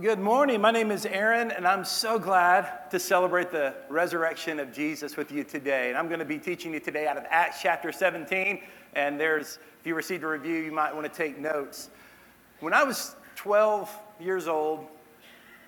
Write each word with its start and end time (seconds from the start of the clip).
Well, 0.00 0.16
good 0.16 0.24
morning. 0.24 0.62
My 0.62 0.70
name 0.70 0.90
is 0.90 1.04
Aaron, 1.04 1.50
and 1.50 1.68
I'm 1.68 1.84
so 1.84 2.18
glad 2.18 2.90
to 2.90 2.98
celebrate 2.98 3.50
the 3.50 3.74
resurrection 3.90 4.58
of 4.58 4.72
Jesus 4.72 5.14
with 5.14 5.30
you 5.30 5.44
today. 5.44 5.90
And 5.90 5.98
I'm 5.98 6.06
going 6.06 6.20
to 6.20 6.24
be 6.24 6.38
teaching 6.38 6.72
you 6.72 6.80
today 6.80 7.06
out 7.06 7.18
of 7.18 7.24
Acts 7.28 7.60
chapter 7.60 7.92
17. 7.92 8.62
And 8.94 9.20
there's, 9.20 9.58
if 9.78 9.86
you 9.86 9.94
received 9.94 10.24
a 10.24 10.26
review, 10.26 10.54
you 10.54 10.72
might 10.72 10.94
want 10.94 11.04
to 11.04 11.12
take 11.14 11.38
notes. 11.38 11.90
When 12.60 12.72
I 12.72 12.82
was 12.82 13.14
12 13.36 13.94
years 14.18 14.48
old, 14.48 14.86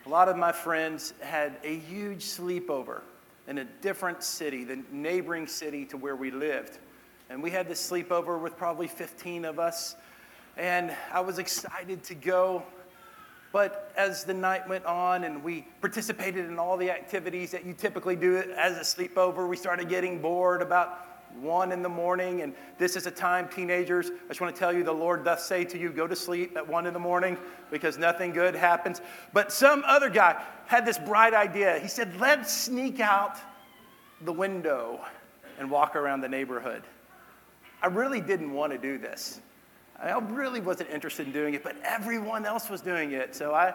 a 0.06 0.08
lot 0.08 0.30
of 0.30 0.38
my 0.38 0.50
friends 0.50 1.12
had 1.20 1.58
a 1.62 1.76
huge 1.76 2.24
sleepover 2.24 3.02
in 3.48 3.58
a 3.58 3.64
different 3.82 4.22
city, 4.22 4.64
the 4.64 4.82
neighboring 4.90 5.46
city 5.46 5.84
to 5.84 5.98
where 5.98 6.16
we 6.16 6.30
lived. 6.30 6.78
And 7.28 7.42
we 7.42 7.50
had 7.50 7.68
this 7.68 7.86
sleepover 7.86 8.40
with 8.40 8.56
probably 8.56 8.88
15 8.88 9.44
of 9.44 9.58
us. 9.58 9.94
And 10.56 10.96
I 11.12 11.20
was 11.20 11.38
excited 11.38 12.02
to 12.04 12.14
go. 12.14 12.62
But 13.52 13.92
as 13.96 14.24
the 14.24 14.34
night 14.34 14.66
went 14.66 14.86
on 14.86 15.24
and 15.24 15.44
we 15.44 15.66
participated 15.80 16.46
in 16.46 16.58
all 16.58 16.76
the 16.76 16.90
activities 16.90 17.50
that 17.50 17.66
you 17.66 17.74
typically 17.74 18.16
do 18.16 18.38
as 18.56 18.76
a 18.76 18.80
sleepover, 18.80 19.46
we 19.48 19.56
started 19.56 19.88
getting 19.88 20.20
bored 20.22 20.62
about 20.62 21.06
one 21.40 21.72
in 21.72 21.82
the 21.82 21.88
morning. 21.88 22.42
And 22.42 22.54
this 22.78 22.96
is 22.96 23.06
a 23.06 23.10
time, 23.10 23.48
teenagers, 23.48 24.10
I 24.10 24.28
just 24.28 24.40
want 24.40 24.54
to 24.54 24.58
tell 24.58 24.72
you 24.72 24.84
the 24.84 24.92
Lord 24.92 25.24
doth 25.24 25.40
say 25.40 25.64
to 25.66 25.78
you, 25.78 25.90
go 25.90 26.06
to 26.06 26.16
sleep 26.16 26.56
at 26.56 26.66
one 26.66 26.86
in 26.86 26.92
the 26.92 26.98
morning 26.98 27.36
because 27.70 27.98
nothing 27.98 28.32
good 28.32 28.54
happens. 28.54 29.00
But 29.32 29.52
some 29.52 29.84
other 29.86 30.08
guy 30.08 30.42
had 30.66 30.86
this 30.86 30.98
bright 30.98 31.34
idea. 31.34 31.78
He 31.78 31.88
said, 31.88 32.18
let's 32.18 32.52
sneak 32.52 33.00
out 33.00 33.36
the 34.22 34.32
window 34.32 35.00
and 35.58 35.70
walk 35.70 35.96
around 35.96 36.20
the 36.20 36.28
neighborhood. 36.28 36.82
I 37.82 37.88
really 37.88 38.20
didn't 38.20 38.52
want 38.52 38.72
to 38.72 38.78
do 38.78 38.96
this. 38.96 39.40
I 40.02 40.18
really 40.18 40.60
wasn't 40.60 40.90
interested 40.90 41.28
in 41.28 41.32
doing 41.32 41.54
it, 41.54 41.62
but 41.62 41.76
everyone 41.84 42.44
else 42.44 42.68
was 42.68 42.80
doing 42.80 43.12
it. 43.12 43.36
So 43.36 43.54
I 43.54 43.72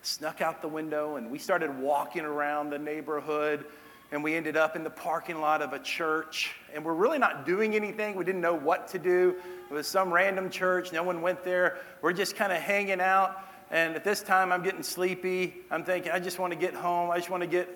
snuck 0.00 0.40
out 0.40 0.62
the 0.62 0.68
window 0.68 1.16
and 1.16 1.30
we 1.30 1.38
started 1.38 1.78
walking 1.78 2.22
around 2.22 2.70
the 2.70 2.78
neighborhood 2.78 3.66
and 4.10 4.24
we 4.24 4.34
ended 4.34 4.56
up 4.56 4.74
in 4.74 4.82
the 4.82 4.90
parking 4.90 5.38
lot 5.38 5.60
of 5.60 5.74
a 5.74 5.78
church. 5.78 6.54
And 6.74 6.82
we're 6.82 6.94
really 6.94 7.18
not 7.18 7.44
doing 7.44 7.76
anything. 7.76 8.16
We 8.16 8.24
didn't 8.24 8.40
know 8.40 8.54
what 8.54 8.88
to 8.88 8.98
do. 8.98 9.36
It 9.70 9.74
was 9.74 9.86
some 9.86 10.10
random 10.12 10.48
church. 10.48 10.92
No 10.92 11.02
one 11.02 11.20
went 11.20 11.44
there. 11.44 11.78
We're 12.00 12.14
just 12.14 12.36
kind 12.36 12.52
of 12.52 12.58
hanging 12.58 13.00
out. 13.00 13.38
And 13.70 13.94
at 13.94 14.02
this 14.02 14.22
time 14.22 14.52
i'm 14.52 14.62
getting 14.62 14.82
sleepy. 14.82 15.56
I'm 15.70 15.84
thinking 15.84 16.10
i 16.10 16.18
just 16.18 16.38
want 16.38 16.54
to 16.54 16.58
get 16.58 16.74
home. 16.74 17.10
I 17.10 17.18
just 17.18 17.30
want 17.30 17.42
to 17.42 17.46
get 17.46 17.68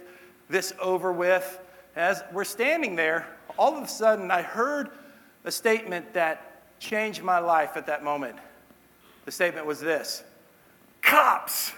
this 0.48 0.72
over 0.80 1.12
with. 1.12 1.60
As 1.96 2.24
we're 2.32 2.44
standing 2.44 2.96
there 2.96 3.27
all 3.58 3.77
of 3.77 3.84
a 3.84 3.88
sudden 3.88 4.30
i 4.30 4.42
heard 4.42 4.90
a 5.44 5.52
statement 5.52 6.14
that 6.14 6.53
changed 6.84 7.22
my 7.22 7.38
life 7.38 7.77
at 7.77 7.86
that 7.86 8.04
moment 8.04 8.36
the 9.24 9.32
statement 9.32 9.66
was 9.66 9.80
this 9.80 10.22
cops 11.02 11.72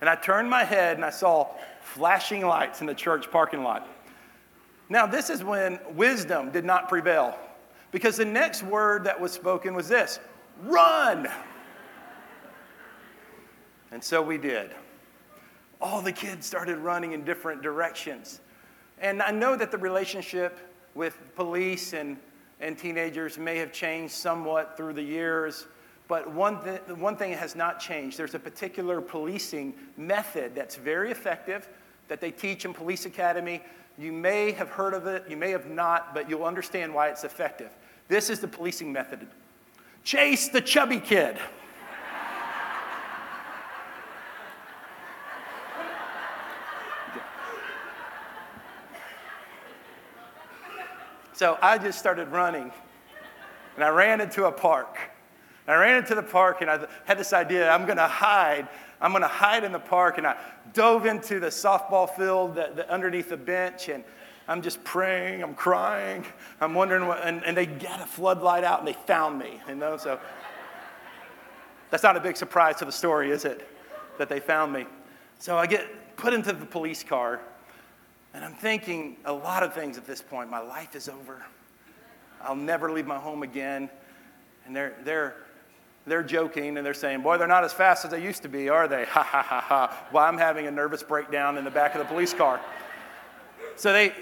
and 0.00 0.08
I 0.08 0.14
turned 0.16 0.48
my 0.48 0.64
head 0.64 0.96
and 0.96 1.04
I 1.04 1.10
saw 1.10 1.48
flashing 1.82 2.46
lights 2.46 2.80
in 2.80 2.86
the 2.86 2.94
church 2.94 3.30
parking 3.30 3.62
lot. 3.62 3.86
Now, 4.88 5.06
this 5.06 5.30
is 5.30 5.44
when 5.44 5.78
wisdom 5.94 6.50
did 6.50 6.64
not 6.64 6.88
prevail 6.88 7.38
because 7.92 8.16
the 8.16 8.24
next 8.24 8.62
word 8.62 9.04
that 9.04 9.20
was 9.20 9.32
spoken 9.32 9.74
was 9.74 9.88
this 9.88 10.18
run. 10.62 11.28
And 13.92 14.02
so 14.02 14.22
we 14.22 14.38
did. 14.38 14.70
All 15.80 16.00
the 16.00 16.12
kids 16.12 16.46
started 16.46 16.78
running 16.78 17.12
in 17.12 17.24
different 17.24 17.62
directions. 17.62 18.40
And 18.98 19.22
I 19.22 19.30
know 19.30 19.56
that 19.56 19.70
the 19.70 19.78
relationship 19.78 20.58
with 20.94 21.18
police 21.34 21.92
and, 21.92 22.16
and 22.60 22.76
teenagers 22.76 23.38
may 23.38 23.56
have 23.58 23.72
changed 23.72 24.12
somewhat 24.14 24.76
through 24.76 24.94
the 24.94 25.02
years. 25.02 25.66
But 26.08 26.32
one, 26.32 26.62
th- 26.64 26.80
one 26.96 27.16
thing 27.16 27.32
has 27.32 27.54
not 27.54 27.78
changed. 27.78 28.18
There's 28.18 28.34
a 28.34 28.38
particular 28.38 29.00
policing 29.00 29.74
method 29.96 30.54
that's 30.54 30.76
very 30.76 31.10
effective 31.10 31.68
that 32.08 32.20
they 32.20 32.30
teach 32.30 32.64
in 32.64 32.74
Police 32.74 33.06
Academy. 33.06 33.62
You 33.96 34.12
may 34.12 34.50
have 34.52 34.68
heard 34.70 34.94
of 34.94 35.06
it, 35.06 35.24
you 35.28 35.36
may 35.36 35.50
have 35.50 35.66
not, 35.66 36.14
but 36.14 36.28
you'll 36.28 36.44
understand 36.44 36.92
why 36.92 37.08
it's 37.08 37.24
effective. 37.24 37.70
This 38.08 38.30
is 38.30 38.40
the 38.40 38.48
policing 38.48 38.92
method 38.92 39.26
chase 40.04 40.48
the 40.48 40.60
chubby 40.60 40.98
kid. 40.98 41.36
So 51.40 51.56
I 51.62 51.78
just 51.78 51.98
started 51.98 52.28
running, 52.28 52.70
and 53.74 53.82
I 53.82 53.88
ran 53.88 54.20
into 54.20 54.44
a 54.44 54.52
park. 54.52 54.98
I 55.66 55.74
ran 55.74 55.96
into 55.96 56.14
the 56.14 56.22
park 56.22 56.60
and 56.60 56.70
I 56.70 56.86
had 57.06 57.16
this 57.16 57.32
idea 57.32 57.70
I'm 57.70 57.86
going 57.86 57.96
to 57.96 58.06
hide. 58.06 58.68
I'm 59.00 59.12
going 59.12 59.22
to 59.22 59.26
hide 59.28 59.64
in 59.64 59.72
the 59.72 59.78
park. 59.78 60.18
And 60.18 60.26
I 60.26 60.36
dove 60.74 61.06
into 61.06 61.40
the 61.40 61.46
softball 61.46 62.14
field 62.14 62.56
the, 62.56 62.72
the, 62.76 62.92
underneath 62.92 63.30
the 63.30 63.38
bench 63.38 63.88
and 63.88 64.04
I'm 64.48 64.60
just 64.60 64.84
praying. 64.84 65.42
I'm 65.42 65.54
crying. 65.54 66.26
I'm 66.60 66.74
wondering 66.74 67.06
what, 67.06 67.24
and, 67.24 67.42
and 67.46 67.56
they 67.56 67.64
got 67.64 68.02
a 68.02 68.06
floodlight 68.06 68.62
out 68.62 68.80
and 68.80 68.86
they 68.86 68.92
found 68.92 69.38
me, 69.38 69.62
you 69.66 69.76
know? 69.76 69.96
So 69.96 70.20
that's 71.88 72.02
not 72.02 72.18
a 72.18 72.20
big 72.20 72.36
surprise 72.36 72.76
to 72.80 72.84
the 72.84 72.92
story, 72.92 73.30
is 73.30 73.46
it? 73.46 73.66
That 74.18 74.28
they 74.28 74.40
found 74.40 74.74
me. 74.74 74.84
So 75.38 75.56
I 75.56 75.66
get 75.66 76.16
put 76.18 76.34
into 76.34 76.52
the 76.52 76.66
police 76.66 77.02
car 77.02 77.40
and 78.34 78.44
I'm 78.44 78.54
thinking 78.54 79.16
a 79.24 79.32
lot 79.32 79.62
of 79.62 79.74
things 79.74 79.98
at 79.98 80.06
this 80.06 80.22
point. 80.22 80.50
My 80.50 80.60
life 80.60 80.94
is 80.94 81.08
over. 81.08 81.42
I'll 82.42 82.56
never 82.56 82.90
leave 82.90 83.06
my 83.06 83.18
home 83.18 83.42
again. 83.42 83.90
And 84.66 84.74
they're, 84.74 84.94
they're 85.04 85.36
they're 86.06 86.22
joking 86.22 86.76
and 86.76 86.84
they're 86.84 86.94
saying, 86.94 87.20
Boy, 87.20 87.36
they're 87.38 87.46
not 87.46 87.64
as 87.64 87.72
fast 87.72 88.04
as 88.04 88.10
they 88.10 88.22
used 88.22 88.42
to 88.42 88.48
be, 88.48 88.68
are 88.68 88.88
they? 88.88 89.04
Ha 89.10 89.22
ha 89.22 89.42
ha 89.42 89.60
ha. 89.60 90.06
Well, 90.12 90.24
I'm 90.24 90.38
having 90.38 90.66
a 90.66 90.70
nervous 90.70 91.02
breakdown 91.02 91.58
in 91.58 91.64
the 91.64 91.70
back 91.70 91.94
of 91.94 92.00
the 92.00 92.06
police 92.06 92.32
car. 92.32 92.60
So 93.76 93.92
they, 93.92 94.12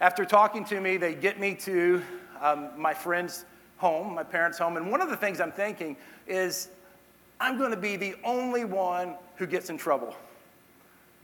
after 0.00 0.24
talking 0.24 0.64
to 0.66 0.80
me, 0.80 0.96
they 0.96 1.14
get 1.14 1.40
me 1.40 1.54
to 1.56 2.02
um, 2.40 2.70
my 2.76 2.94
friend's 2.94 3.44
home, 3.78 4.14
my 4.14 4.22
parents' 4.22 4.58
home. 4.58 4.76
And 4.76 4.90
one 4.90 5.00
of 5.00 5.08
the 5.08 5.16
things 5.16 5.40
I'm 5.40 5.52
thinking 5.52 5.96
is, 6.26 6.68
I'm 7.40 7.58
going 7.58 7.70
to 7.70 7.76
be 7.76 7.96
the 7.96 8.14
only 8.22 8.64
one 8.64 9.16
who 9.36 9.46
gets 9.46 9.70
in 9.70 9.76
trouble. 9.76 10.14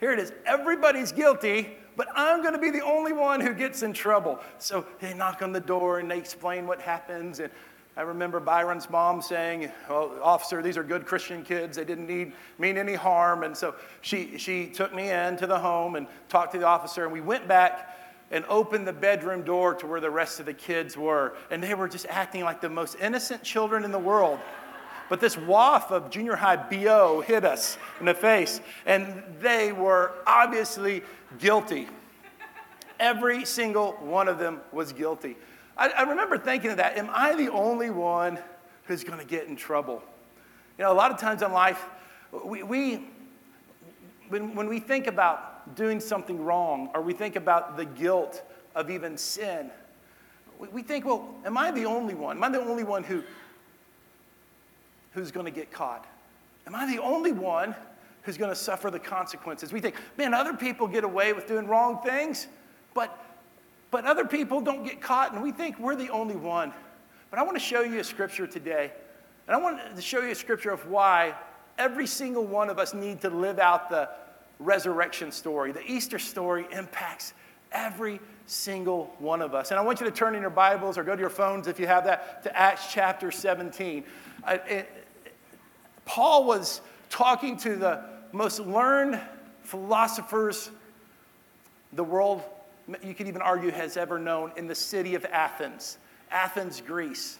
Here 0.00 0.12
it 0.12 0.18
is. 0.18 0.32
Everybody's 0.46 1.12
guilty, 1.12 1.76
but 1.96 2.08
I'm 2.14 2.40
going 2.40 2.54
to 2.54 2.58
be 2.58 2.70
the 2.70 2.82
only 2.82 3.12
one 3.12 3.40
who 3.40 3.52
gets 3.52 3.82
in 3.82 3.92
trouble. 3.92 4.40
So 4.58 4.86
they 4.98 5.12
knock 5.12 5.42
on 5.42 5.52
the 5.52 5.60
door 5.60 5.98
and 5.98 6.10
they 6.10 6.18
explain 6.18 6.66
what 6.66 6.80
happens. 6.80 7.38
And 7.38 7.52
I 7.98 8.02
remember 8.02 8.40
Byron's 8.40 8.88
mom 8.88 9.20
saying, 9.20 9.70
well, 9.90 10.16
Officer, 10.22 10.62
these 10.62 10.78
are 10.78 10.82
good 10.82 11.04
Christian 11.04 11.42
kids. 11.42 11.76
They 11.76 11.84
didn't 11.84 12.06
need, 12.06 12.32
mean 12.58 12.78
any 12.78 12.94
harm. 12.94 13.42
And 13.42 13.54
so 13.54 13.74
she, 14.00 14.38
she 14.38 14.68
took 14.68 14.94
me 14.94 15.10
into 15.10 15.46
the 15.46 15.58
home 15.58 15.96
and 15.96 16.06
talked 16.30 16.52
to 16.52 16.58
the 16.58 16.66
officer, 16.66 17.04
and 17.04 17.12
we 17.12 17.20
went 17.20 17.46
back 17.46 17.98
and 18.30 18.44
opened 18.48 18.86
the 18.86 18.92
bedroom 18.92 19.42
door 19.42 19.74
to 19.74 19.86
where 19.86 20.00
the 20.00 20.10
rest 20.10 20.40
of 20.40 20.46
the 20.46 20.54
kids 20.54 20.96
were. 20.96 21.34
And 21.50 21.62
they 21.62 21.74
were 21.74 21.88
just 21.88 22.06
acting 22.08 22.44
like 22.44 22.62
the 22.62 22.70
most 22.70 22.96
innocent 23.00 23.42
children 23.42 23.84
in 23.84 23.92
the 23.92 23.98
world. 23.98 24.38
But 25.10 25.20
this 25.20 25.36
waft 25.36 25.90
of 25.90 26.08
junior 26.08 26.36
high 26.36 26.54
BO 26.56 27.20
hit 27.20 27.44
us 27.44 27.76
in 27.98 28.06
the 28.06 28.14
face, 28.14 28.60
and 28.86 29.24
they 29.40 29.72
were 29.72 30.12
obviously 30.24 31.02
guilty. 31.40 31.88
Every 33.00 33.44
single 33.44 33.94
one 33.94 34.28
of 34.28 34.38
them 34.38 34.60
was 34.70 34.92
guilty. 34.92 35.36
I, 35.76 35.88
I 35.88 36.02
remember 36.02 36.38
thinking 36.38 36.70
of 36.70 36.76
that. 36.76 36.96
Am 36.96 37.10
I 37.12 37.34
the 37.34 37.50
only 37.50 37.90
one 37.90 38.38
who's 38.84 39.02
going 39.02 39.18
to 39.18 39.24
get 39.24 39.48
in 39.48 39.56
trouble? 39.56 40.00
You 40.78 40.84
know, 40.84 40.92
a 40.92 40.94
lot 40.94 41.10
of 41.10 41.18
times 41.18 41.42
in 41.42 41.52
life, 41.52 41.84
we, 42.44 42.62
we 42.62 43.08
when, 44.28 44.54
when 44.54 44.68
we 44.68 44.78
think 44.78 45.08
about 45.08 45.74
doing 45.74 45.98
something 45.98 46.40
wrong 46.44 46.88
or 46.94 47.02
we 47.02 47.14
think 47.14 47.34
about 47.34 47.76
the 47.76 47.84
guilt 47.84 48.42
of 48.76 48.90
even 48.90 49.18
sin, 49.18 49.72
we, 50.60 50.68
we 50.68 50.82
think, 50.82 51.04
well, 51.04 51.34
am 51.44 51.58
I 51.58 51.72
the 51.72 51.84
only 51.84 52.14
one? 52.14 52.36
Am 52.36 52.44
I 52.44 52.48
the 52.50 52.60
only 52.60 52.84
one 52.84 53.02
who, 53.02 53.24
who's 55.12 55.30
going 55.30 55.46
to 55.46 55.52
get 55.52 55.70
caught? 55.70 56.06
Am 56.66 56.74
I 56.74 56.86
the 56.86 57.02
only 57.02 57.32
one 57.32 57.74
who's 58.22 58.36
going 58.36 58.50
to 58.50 58.56
suffer 58.56 58.90
the 58.90 58.98
consequences? 58.98 59.72
We 59.72 59.80
think, 59.80 59.96
man, 60.16 60.34
other 60.34 60.54
people 60.54 60.86
get 60.86 61.04
away 61.04 61.32
with 61.32 61.46
doing 61.46 61.66
wrong 61.66 62.00
things, 62.02 62.46
but 62.94 63.18
but 63.90 64.04
other 64.04 64.24
people 64.24 64.60
don't 64.60 64.84
get 64.84 65.00
caught, 65.00 65.32
and 65.32 65.42
we 65.42 65.50
think 65.50 65.78
we're 65.78 65.96
the 65.96 66.10
only 66.10 66.36
one. 66.36 66.72
But 67.30 67.38
I 67.38 67.42
want 67.42 67.56
to 67.56 67.62
show 67.62 67.80
you 67.80 67.98
a 67.98 68.04
scripture 68.04 68.46
today. 68.46 68.92
And 69.46 69.56
I 69.56 69.58
want 69.58 69.96
to 69.96 70.02
show 70.02 70.20
you 70.20 70.30
a 70.30 70.34
scripture 70.34 70.70
of 70.70 70.86
why 70.88 71.34
every 71.78 72.06
single 72.06 72.44
one 72.44 72.70
of 72.70 72.78
us 72.78 72.94
need 72.94 73.20
to 73.22 73.30
live 73.30 73.58
out 73.58 73.90
the 73.90 74.08
resurrection 74.58 75.32
story. 75.32 75.72
The 75.72 75.84
Easter 75.90 76.18
story 76.18 76.66
impacts 76.70 77.32
every 77.72 78.20
single 78.46 79.14
one 79.18 79.42
of 79.42 79.54
us. 79.54 79.70
And 79.70 79.80
I 79.80 79.82
want 79.82 80.00
you 80.00 80.06
to 80.06 80.12
turn 80.12 80.34
in 80.34 80.40
your 80.40 80.50
Bibles 80.50 80.98
or 80.98 81.04
go 81.04 81.14
to 81.14 81.20
your 81.20 81.30
phones 81.30 81.66
if 81.66 81.80
you 81.80 81.86
have 81.86 82.04
that 82.04 82.42
to 82.44 82.56
Acts 82.56 82.92
chapter 82.92 83.30
17. 83.30 84.04
I, 84.44 84.54
it, 84.54 84.99
Paul 86.10 86.44
was 86.44 86.80
talking 87.08 87.56
to 87.58 87.76
the 87.76 88.02
most 88.32 88.58
learned 88.58 89.20
philosophers 89.62 90.70
the 91.92 92.02
world 92.02 92.42
you 93.02 93.14
could 93.14 93.28
even 93.28 93.40
argue 93.40 93.70
has 93.70 93.96
ever 93.96 94.18
known 94.18 94.50
in 94.56 94.66
the 94.66 94.74
city 94.74 95.14
of 95.14 95.24
Athens, 95.26 95.98
Athens, 96.32 96.80
Greece. 96.80 97.38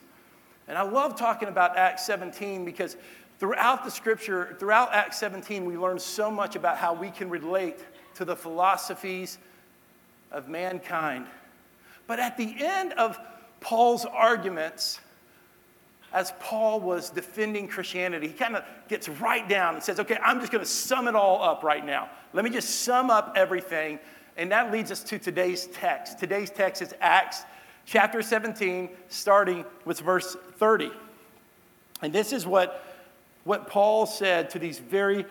And 0.68 0.78
I 0.78 0.82
love 0.82 1.16
talking 1.16 1.48
about 1.48 1.76
Acts 1.76 2.06
17 2.06 2.64
because 2.64 2.96
Throughout 3.40 3.84
the 3.84 3.90
scripture, 3.90 4.54
throughout 4.60 4.92
Acts 4.92 5.18
17, 5.18 5.64
we 5.64 5.78
learn 5.78 5.98
so 5.98 6.30
much 6.30 6.56
about 6.56 6.76
how 6.76 6.92
we 6.92 7.10
can 7.10 7.30
relate 7.30 7.78
to 8.16 8.26
the 8.26 8.36
philosophies 8.36 9.38
of 10.30 10.46
mankind. 10.46 11.26
But 12.06 12.20
at 12.20 12.36
the 12.36 12.54
end 12.58 12.92
of 12.92 13.18
Paul's 13.60 14.04
arguments, 14.04 15.00
as 16.12 16.32
Paul 16.40 16.80
was 16.80 17.10
defending 17.10 17.68
Christianity, 17.68 18.28
he 18.28 18.32
kind 18.32 18.56
of 18.56 18.64
gets 18.88 19.08
right 19.08 19.48
down 19.48 19.74
and 19.74 19.82
says, 19.82 20.00
Okay, 20.00 20.18
I'm 20.22 20.40
just 20.40 20.50
going 20.50 20.64
to 20.64 20.70
sum 20.70 21.08
it 21.08 21.14
all 21.14 21.42
up 21.42 21.62
right 21.62 21.84
now. 21.84 22.08
Let 22.32 22.44
me 22.44 22.50
just 22.50 22.82
sum 22.82 23.10
up 23.10 23.34
everything. 23.36 23.98
And 24.36 24.50
that 24.52 24.72
leads 24.72 24.90
us 24.90 25.02
to 25.04 25.18
today's 25.18 25.66
text. 25.66 26.18
Today's 26.18 26.50
text 26.50 26.82
is 26.82 26.94
Acts 27.00 27.44
chapter 27.84 28.22
17, 28.22 28.88
starting 29.08 29.64
with 29.84 30.00
verse 30.00 30.36
30. 30.58 30.90
And 32.02 32.12
this 32.12 32.32
is 32.32 32.46
what 32.46 32.84
what 33.44 33.66
Paul 33.66 34.06
said 34.06 34.50
to 34.50 34.58
these 34.58 34.78
very 34.78 35.24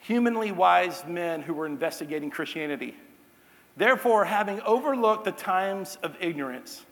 humanly 0.00 0.52
wise 0.52 1.04
men 1.06 1.42
who 1.42 1.54
were 1.54 1.66
investigating 1.66 2.30
Christianity. 2.30 2.96
Therefore, 3.76 4.24
having 4.24 4.60
overlooked 4.62 5.24
the 5.24 5.32
times 5.32 5.96
of 6.02 6.14
ignorance, 6.20 6.84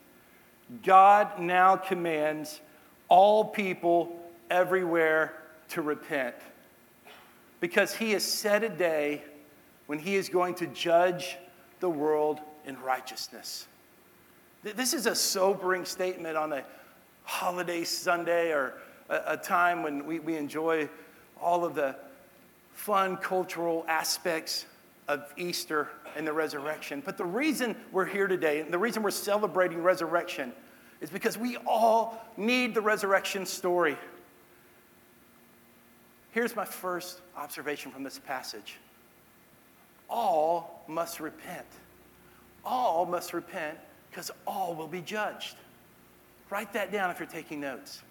God 0.83 1.39
now 1.39 1.75
commands 1.75 2.61
all 3.09 3.43
people 3.45 4.17
everywhere 4.49 5.33
to 5.69 5.81
repent. 5.81 6.35
Because 7.59 7.95
he 7.95 8.11
has 8.11 8.23
set 8.23 8.63
a 8.63 8.69
day 8.69 9.23
when 9.87 9.99
he 9.99 10.15
is 10.15 10.29
going 10.29 10.55
to 10.55 10.67
judge 10.67 11.37
the 11.79 11.89
world 11.89 12.39
in 12.65 12.79
righteousness. 12.81 13.67
This 14.63 14.93
is 14.93 15.05
a 15.07 15.15
sobering 15.15 15.85
statement 15.85 16.37
on 16.37 16.53
a 16.53 16.63
holiday 17.23 17.83
Sunday 17.83 18.51
or 18.51 18.75
a, 19.09 19.35
time 19.35 19.83
when 19.83 20.05
we 20.05 20.37
enjoy 20.37 20.87
all 21.41 21.65
of 21.65 21.75
the 21.75 21.95
fun 22.73 23.17
cultural 23.17 23.83
aspects 23.87 24.65
of 25.07 25.33
Easter 25.37 25.89
and 26.15 26.25
the 26.25 26.33
resurrection. 26.33 27.01
But 27.03 27.17
the 27.17 27.25
reason 27.25 27.75
we're 27.91 28.05
here 28.05 28.27
today, 28.27 28.61
and 28.61 28.73
the 28.73 28.77
reason 28.77 29.03
we're 29.03 29.11
celebrating 29.11 29.81
resurrection, 29.81 30.53
is 31.01 31.09
because 31.09 31.37
we 31.37 31.57
all 31.65 32.23
need 32.37 32.73
the 32.73 32.81
resurrection 32.81 33.45
story. 33.45 33.97
Here's 36.31 36.55
my 36.55 36.65
first 36.65 37.21
observation 37.35 37.91
from 37.91 38.03
this 38.03 38.19
passage 38.19 38.77
all 40.09 40.83
must 40.87 41.19
repent. 41.19 41.65
All 42.65 43.05
must 43.05 43.33
repent 43.33 43.77
because 44.09 44.29
all 44.45 44.75
will 44.75 44.87
be 44.87 45.01
judged. 45.01 45.55
Write 46.49 46.73
that 46.73 46.91
down 46.91 47.09
if 47.09 47.19
you're 47.19 47.27
taking 47.27 47.61
notes. 47.61 48.01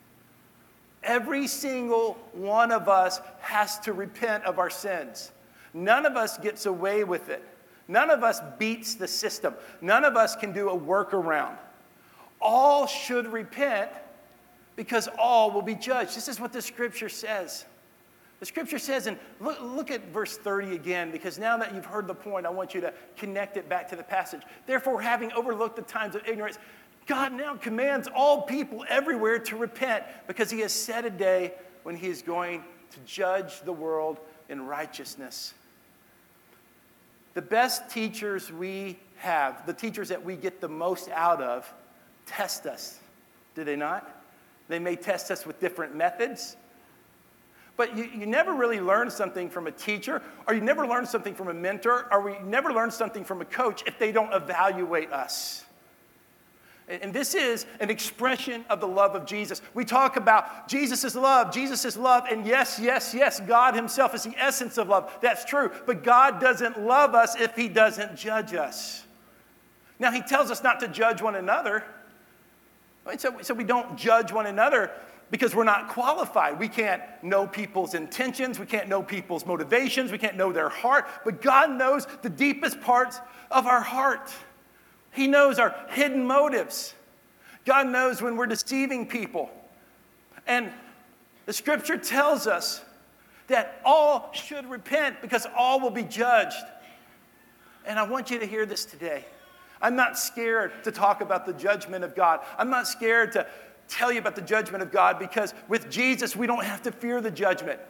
Every 1.03 1.47
single 1.47 2.15
one 2.33 2.73
of 2.73 2.89
us 2.89 3.21
has 3.41 3.79
to 3.81 3.93
repent 3.93 4.45
of 4.45 4.59
our 4.59 4.71
sins. 4.71 5.31
None 5.73 6.07
of 6.07 6.17
us 6.17 6.39
gets 6.39 6.67
away 6.67 7.05
with 7.05 7.29
it. 7.29 7.45
None 7.89 8.11
of 8.11 8.23
us 8.23 8.41
beats 8.59 8.95
the 8.95 9.09
system. 9.09 9.55
None 9.81 10.05
of 10.05 10.17
us 10.17 10.37
can 10.37 10.53
do 10.53 10.71
a 10.71 10.79
workaround. 10.79 11.57
All 12.41 12.87
should 12.87 13.27
repent 13.27 13.91
because 14.77 15.09
all 15.19 15.51
will 15.51 15.63
be 15.63 15.75
judged. 15.75 16.17
This 16.17 16.29
is 16.29 16.41
what 16.41 16.53
the 16.53 16.63
scripture 16.63 17.09
says. 17.09 17.65
The 18.39 18.47
scripture 18.47 18.79
says, 18.79 19.07
and 19.07 19.19
look, 19.39 19.61
look, 19.61 19.91
at 19.91 20.07
verse 20.13 20.39
30 20.39 20.75
again, 20.75 21.11
because 21.11 21.39
now 21.39 21.59
that 21.59 21.75
you've 21.75 21.85
heard 21.85 22.07
the 22.07 22.15
point, 22.15 22.47
I 22.47 22.51
want 22.51 22.75
you 22.75 22.81
to 22.81 22.95
connect 23.17 23.59
it 23.59 23.69
back 23.69 23.89
to 23.91 23.97
the 23.97 24.03
passage. 24.03 24.41
Therefore, 24.67 25.03
having 25.03 25.31
overlooked 25.33 25.77
the 25.77 25.83
times 25.83 26.15
of 26.15 26.27
ignorance, 26.27 26.59
God 27.07 27.33
now 27.33 27.57
commands 27.57 28.09
all 28.15 28.43
people 28.43 28.85
everywhere 28.89 29.39
to 29.41 29.57
repent 29.57 30.05
because 30.27 30.51
he 30.51 30.61
has 30.61 30.73
set 30.73 31.05
a 31.05 31.11
day 31.11 31.53
when 31.83 31.97
he 31.97 32.07
is 32.07 32.23
going 32.23 32.65
to 32.93 32.99
judge 33.05 33.61
the 33.63 33.73
world 33.73 34.21
in 34.49 34.65
righteousness. 34.65 35.53
The 37.35 37.43
best 37.43 37.91
teachers 37.91 38.51
we 38.53 38.99
have, 39.17 39.67
the 39.67 39.73
teachers 39.73 40.09
that 40.09 40.25
we 40.25 40.37
get 40.37 40.61
the 40.61 40.69
most 40.69 41.09
out 41.11 41.43
of, 41.43 41.73
test 42.27 42.67
us, 42.67 42.99
do 43.55 43.65
they 43.65 43.77
not? 43.77 44.23
They 44.69 44.79
may 44.79 44.97
test 44.97 45.31
us 45.31 45.47
with 45.47 45.61
different 45.61 45.95
methods. 45.95 46.57
But 47.77 47.97
you, 47.97 48.05
you 48.05 48.27
never 48.27 48.53
really 48.53 48.81
learn 48.81 49.11
something 49.11 49.49
from 49.49 49.67
a 49.67 49.73
teacher, 49.73 50.23
or 50.47 50.55
you 50.55 50.61
never 50.61 50.87
learn 50.87 51.07
something 51.07 51.35
from 51.35 51.49
a 51.49 51.55
mentor, 51.55 52.09
or 52.13 52.21
we 52.21 52.39
never 52.45 52.73
learn 52.73 52.91
something 52.91 53.25
from 53.25 53.41
a 53.41 53.45
coach 53.45 53.83
if 53.87 53.99
they 53.99 54.13
don't 54.13 54.33
evaluate 54.33 55.13
us. 55.13 55.65
And 56.91 57.15
this 57.15 57.37
is 57.37 57.67
an 57.79 57.89
expression 57.89 58.65
of 58.69 58.81
the 58.81 58.89
love 58.89 59.15
of 59.15 59.25
Jesus. 59.25 59.63
We 59.75 59.85
talk 59.85 60.17
about 60.17 60.67
Jesus 60.67 61.05
is 61.05 61.15
love, 61.15 61.53
Jesus 61.53 61.85
is 61.85 61.97
love, 61.97 62.25
and 62.29 62.45
yes, 62.45 62.81
yes, 62.83 63.15
yes, 63.15 63.39
God 63.39 63.77
Himself 63.77 64.13
is 64.13 64.25
the 64.25 64.35
essence 64.37 64.77
of 64.77 64.89
love. 64.89 65.17
That's 65.21 65.45
true. 65.45 65.71
But 65.87 66.03
God 66.03 66.41
doesn't 66.41 66.81
love 66.81 67.15
us 67.15 67.41
if 67.41 67.55
He 67.55 67.69
doesn't 67.69 68.17
judge 68.17 68.55
us. 68.55 69.05
Now, 70.01 70.11
He 70.11 70.21
tells 70.21 70.51
us 70.51 70.65
not 70.65 70.81
to 70.81 70.89
judge 70.89 71.23
one 71.23 71.37
another. 71.37 71.85
So, 73.19 73.37
so 73.41 73.55
we 73.55 73.65
don't 73.65 73.97
judge 73.97 74.33
one 74.33 74.47
another 74.47 74.91
because 75.31 75.55
we're 75.55 75.63
not 75.63 75.89
qualified. 75.89 76.59
We 76.59 76.69
can't 76.69 77.03
know 77.23 77.47
people's 77.47 77.95
intentions, 77.95 78.59
we 78.59 78.67
can't 78.67 78.89
know 78.89 79.01
people's 79.01 79.47
motivations, 79.47 80.11
we 80.11 80.19
can't 80.19 80.37
know 80.37 80.53
their 80.53 80.69
heart, 80.69 81.07
but 81.25 81.41
God 81.41 81.71
knows 81.71 82.07
the 82.23 82.31
deepest 82.31 82.81
parts 82.81 83.21
of 83.51 83.67
our 83.67 83.81
heart. 83.81 84.33
He 85.13 85.27
knows 85.27 85.59
our 85.59 85.75
hidden 85.89 86.25
motives. 86.25 86.95
God 87.65 87.89
knows 87.89 88.23
when 88.23 88.37
we're 88.37 88.47
deceiving 88.47 89.07
people. 89.07 89.51
And 90.47 90.71
the 91.47 91.53
scripture 91.53 91.97
tells 91.97 92.47
us 92.47 92.83
that 93.49 93.81
all 93.85 94.31
should 94.33 94.69
repent 94.71 95.21
because 95.21 95.47
all 95.57 95.81
will 95.81 95.91
be 95.91 96.05
judged. 96.05 96.57
And 97.85 97.99
I 97.99 98.05
want 98.05 98.31
you 98.31 98.39
to 98.39 98.47
hear 98.47 98.67
this 98.67 98.85
today. 98.85 99.25
I'm 99.83 99.97
not 99.97 100.19
scared 100.19 100.85
to 100.85 100.93
talk 100.93 101.21
about 101.21 101.47
the 101.47 101.53
judgment 101.53 102.05
of 102.05 102.15
God. 102.15 102.41
I'm 102.59 102.71
not 102.71 102.87
scared 102.87 103.33
to 103.33 103.47
tell 103.89 104.13
you 104.13 104.21
about 104.21 104.37
the 104.37 104.43
judgment 104.43 104.83
of 104.83 104.93
God 104.93 105.19
because 105.19 105.55
with 105.69 105.91
Jesus, 105.91 106.37
we 106.37 106.47
don't 106.47 106.65
have 106.65 106.83
to 106.83 106.93
fear 106.93 107.21
the 107.21 107.31
judgment. 107.31 107.81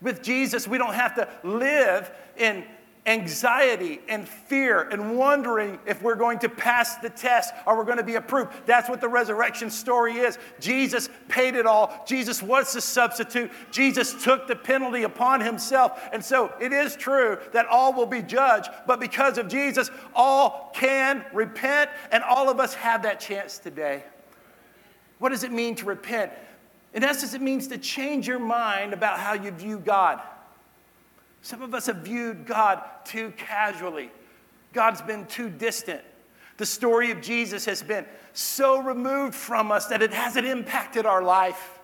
With 0.00 0.22
Jesus, 0.22 0.66
we 0.66 0.78
don't 0.78 0.94
have 0.94 1.14
to 1.16 1.28
live 1.42 2.10
in 2.36 2.64
anxiety 3.06 4.00
and 4.08 4.28
fear 4.28 4.82
and 4.82 5.16
wondering 5.16 5.78
if 5.86 6.02
we're 6.02 6.14
going 6.14 6.38
to 6.38 6.48
pass 6.48 6.96
the 6.96 7.08
test 7.08 7.54
or 7.66 7.76
we're 7.76 7.84
going 7.84 7.98
to 7.98 8.04
be 8.04 8.16
approved. 8.16 8.52
That's 8.66 8.88
what 8.88 9.00
the 9.00 9.08
resurrection 9.08 9.70
story 9.70 10.18
is. 10.18 10.38
Jesus 10.60 11.08
paid 11.28 11.54
it 11.54 11.66
all. 11.66 12.04
Jesus 12.06 12.42
was 12.42 12.72
the 12.72 12.80
substitute. 12.80 13.50
Jesus 13.70 14.22
took 14.22 14.46
the 14.46 14.56
penalty 14.56 15.04
upon 15.04 15.40
himself. 15.40 16.08
And 16.12 16.22
so 16.24 16.52
it 16.60 16.72
is 16.72 16.94
true 16.94 17.38
that 17.52 17.66
all 17.66 17.92
will 17.92 18.06
be 18.06 18.22
judged, 18.22 18.70
but 18.86 19.00
because 19.00 19.38
of 19.38 19.48
Jesus, 19.48 19.90
all 20.14 20.70
can 20.74 21.24
repent, 21.32 21.90
and 22.12 22.22
all 22.22 22.50
of 22.50 22.60
us 22.60 22.74
have 22.74 23.02
that 23.02 23.18
chance 23.18 23.58
today. 23.58 24.04
What 25.18 25.30
does 25.30 25.42
it 25.42 25.52
mean 25.52 25.74
to 25.76 25.86
repent? 25.86 26.32
In 26.92 27.04
essence, 27.04 27.34
it 27.34 27.40
means 27.40 27.68
to 27.68 27.78
change 27.78 28.26
your 28.26 28.38
mind 28.38 28.92
about 28.92 29.18
how 29.18 29.32
you 29.34 29.50
view 29.52 29.78
God. 29.78 30.20
Some 31.42 31.62
of 31.62 31.74
us 31.74 31.86
have 31.86 31.98
viewed 31.98 32.46
God 32.46 32.82
too 33.04 33.32
casually. 33.36 34.10
God's 34.72 35.02
been 35.02 35.26
too 35.26 35.48
distant. 35.48 36.02
The 36.58 36.66
story 36.66 37.10
of 37.10 37.20
Jesus 37.20 37.64
has 37.64 37.82
been 37.82 38.04
so 38.32 38.80
removed 38.80 39.34
from 39.34 39.72
us 39.72 39.86
that 39.86 40.02
it 40.02 40.12
hasn't 40.12 40.46
impacted 40.46 41.06
our 41.06 41.22
life. 41.22 41.78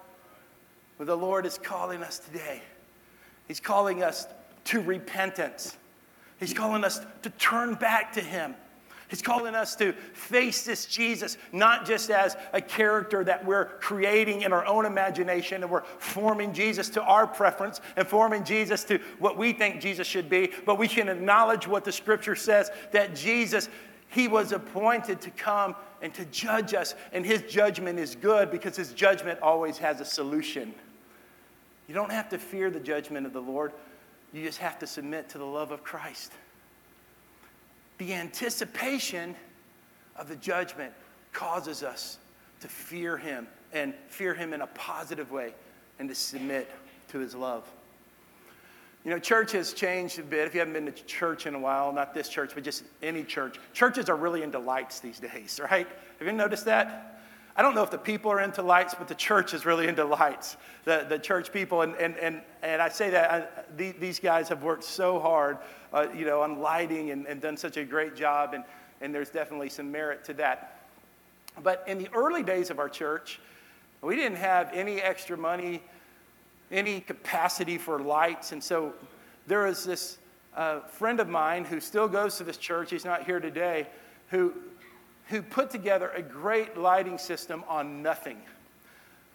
But 0.98 1.06
the 1.06 1.16
Lord 1.16 1.46
is 1.46 1.58
calling 1.58 2.02
us 2.02 2.18
today. 2.18 2.62
He's 3.48 3.60
calling 3.60 4.02
us 4.02 4.26
to 4.64 4.80
repentance. 4.80 5.76
He's 6.38 6.52
calling 6.52 6.84
us 6.84 7.00
to 7.22 7.30
turn 7.30 7.75
back 7.75 8.12
to 8.14 8.20
Him. 8.20 8.54
He's 9.08 9.22
calling 9.22 9.54
us 9.54 9.76
to 9.76 9.92
face 9.92 10.64
this 10.64 10.86
Jesus 10.86 11.38
not 11.52 11.86
just 11.86 12.10
as 12.10 12.36
a 12.52 12.60
character 12.60 13.22
that 13.22 13.44
we're 13.44 13.66
creating 13.78 14.42
in 14.42 14.52
our 14.52 14.66
own 14.66 14.84
imagination 14.84 15.62
and 15.62 15.70
we're 15.70 15.84
forming 15.98 16.52
Jesus 16.52 16.88
to 16.90 17.02
our 17.02 17.26
preference 17.26 17.80
and 17.96 18.06
forming 18.06 18.42
Jesus 18.42 18.82
to 18.84 18.98
what 19.20 19.38
we 19.38 19.52
think 19.52 19.80
Jesus 19.80 20.08
should 20.08 20.28
be, 20.28 20.50
but 20.64 20.76
we 20.76 20.88
can 20.88 21.08
acknowledge 21.08 21.68
what 21.68 21.84
the 21.84 21.92
scripture 21.92 22.34
says 22.34 22.70
that 22.90 23.14
Jesus, 23.14 23.68
he 24.08 24.26
was 24.26 24.50
appointed 24.50 25.20
to 25.20 25.30
come 25.30 25.76
and 26.02 26.12
to 26.14 26.25
judge 26.26 26.75
us, 26.75 26.94
and 27.12 27.25
his 27.25 27.42
judgment 27.42 27.98
is 27.98 28.16
good 28.16 28.50
because 28.50 28.76
his 28.76 28.92
judgment 28.92 29.40
always 29.40 29.78
has 29.78 30.00
a 30.00 30.04
solution. 30.04 30.75
You 31.88 31.94
don't 31.94 32.12
have 32.12 32.28
to 32.30 32.38
fear 32.38 32.70
the 32.70 32.80
judgment 32.80 33.25
of 33.25 33.32
the 33.32 33.40
Lord, 33.40 33.72
you 34.32 34.42
just 34.42 34.58
have 34.58 34.78
to 34.80 34.86
submit 34.86 35.28
to 35.30 35.38
the 35.38 35.46
love 35.46 35.70
of 35.70 35.84
Christ 35.84 36.32
the 37.99 38.15
anticipation 38.15 39.35
of 40.17 40.29
the 40.29 40.37
judgment 40.37 40.93
causes 41.33 41.83
us 41.83 42.19
to 42.61 42.69
fear 42.69 43.17
him 43.17 43.47
and 43.73 43.95
fear 44.09 44.35
him 44.35 44.53
in 44.53 44.62
a 44.62 44.67
positive 44.69 45.31
way 45.31 45.55
and 45.99 46.09
to 46.09 46.15
submit 46.15 46.71
to 47.09 47.19
his 47.19 47.35
love. 47.35 47.71
You 49.05 49.12
know, 49.12 49.19
church 49.19 49.53
has 49.53 49.73
changed 49.73 50.19
a 50.19 50.23
bit. 50.23 50.49
If 50.49 50.55
you 50.55 50.59
haven't 50.59 50.75
been 50.75 50.87
to 50.87 51.05
church 51.05 51.47
in 51.47 51.55
a 51.55 51.59
while, 51.59 51.93
not 51.93 52.12
this 52.12 52.29
church, 52.29 52.53
but 52.55 52.65
just 52.65 52.83
any 53.03 53.23
church, 53.23 53.61
churches 53.73 54.09
are 54.09 54.17
really 54.17 54.43
into 54.43 54.59
lights 54.59 54.99
these 54.99 55.21
days, 55.21 55.61
right? 55.71 55.87
Have 56.19 56.26
you 56.26 56.33
noticed 56.33 56.65
that? 56.65 57.15
I 57.58 57.62
don't 57.62 57.75
know 57.75 57.82
if 57.82 57.90
the 57.90 57.98
people 57.98 58.30
are 58.30 58.40
into 58.40 58.60
lights, 58.60 58.94
but 58.94 59.08
the 59.08 59.14
church 59.14 59.54
is 59.54 59.64
really 59.64 59.88
into 59.88 60.04
lights, 60.04 60.58
the, 60.84 61.06
the 61.08 61.18
church 61.18 61.50
people. 61.52 61.80
And, 61.80 61.94
and, 61.96 62.16
and, 62.18 62.42
and 62.62 62.82
I 62.82 62.90
say 62.90 63.08
that 63.10 63.30
I, 63.30 63.62
the, 63.76 63.92
these 63.92 64.18
guys 64.18 64.50
have 64.50 64.62
worked 64.62 64.84
so 64.84 65.18
hard, 65.18 65.56
uh, 65.92 66.06
you 66.14 66.26
know, 66.26 66.42
on 66.42 66.58
lighting 66.58 67.12
and, 67.12 67.26
and 67.26 67.40
done 67.40 67.56
such 67.56 67.78
a 67.78 67.84
great 67.84 68.14
job. 68.14 68.52
And, 68.52 68.62
and 69.00 69.14
there's 69.14 69.30
definitely 69.30 69.70
some 69.70 69.90
merit 69.90 70.22
to 70.26 70.34
that. 70.34 70.86
But 71.62 71.82
in 71.86 71.96
the 71.96 72.10
early 72.12 72.42
days 72.42 72.68
of 72.68 72.78
our 72.78 72.90
church, 72.90 73.40
we 74.02 74.16
didn't 74.16 74.36
have 74.36 74.70
any 74.75 75.00
extra 75.00 75.38
money, 75.38 75.82
any 76.70 77.00
capacity 77.00 77.78
for 77.78 77.98
lights. 77.98 78.52
And 78.52 78.62
so 78.62 78.92
there 79.46 79.64
was 79.64 79.82
this 79.82 80.18
uh, 80.54 80.80
friend 80.80 81.20
of 81.20 81.28
mine 81.28 81.64
who 81.64 81.80
still 81.80 82.08
goes 82.08 82.36
to 82.36 82.44
this 82.44 82.58
church, 82.58 82.90
he's 82.90 83.06
not 83.06 83.25
here 83.25 83.40
today, 83.40 83.86
who 84.28 84.52
who 85.26 85.42
put 85.42 85.71
together 85.71 86.11
a 86.14 86.23
great 86.23 86.76
lighting 86.76 87.18
system 87.18 87.64
on 87.68 88.02
nothing. 88.02 88.38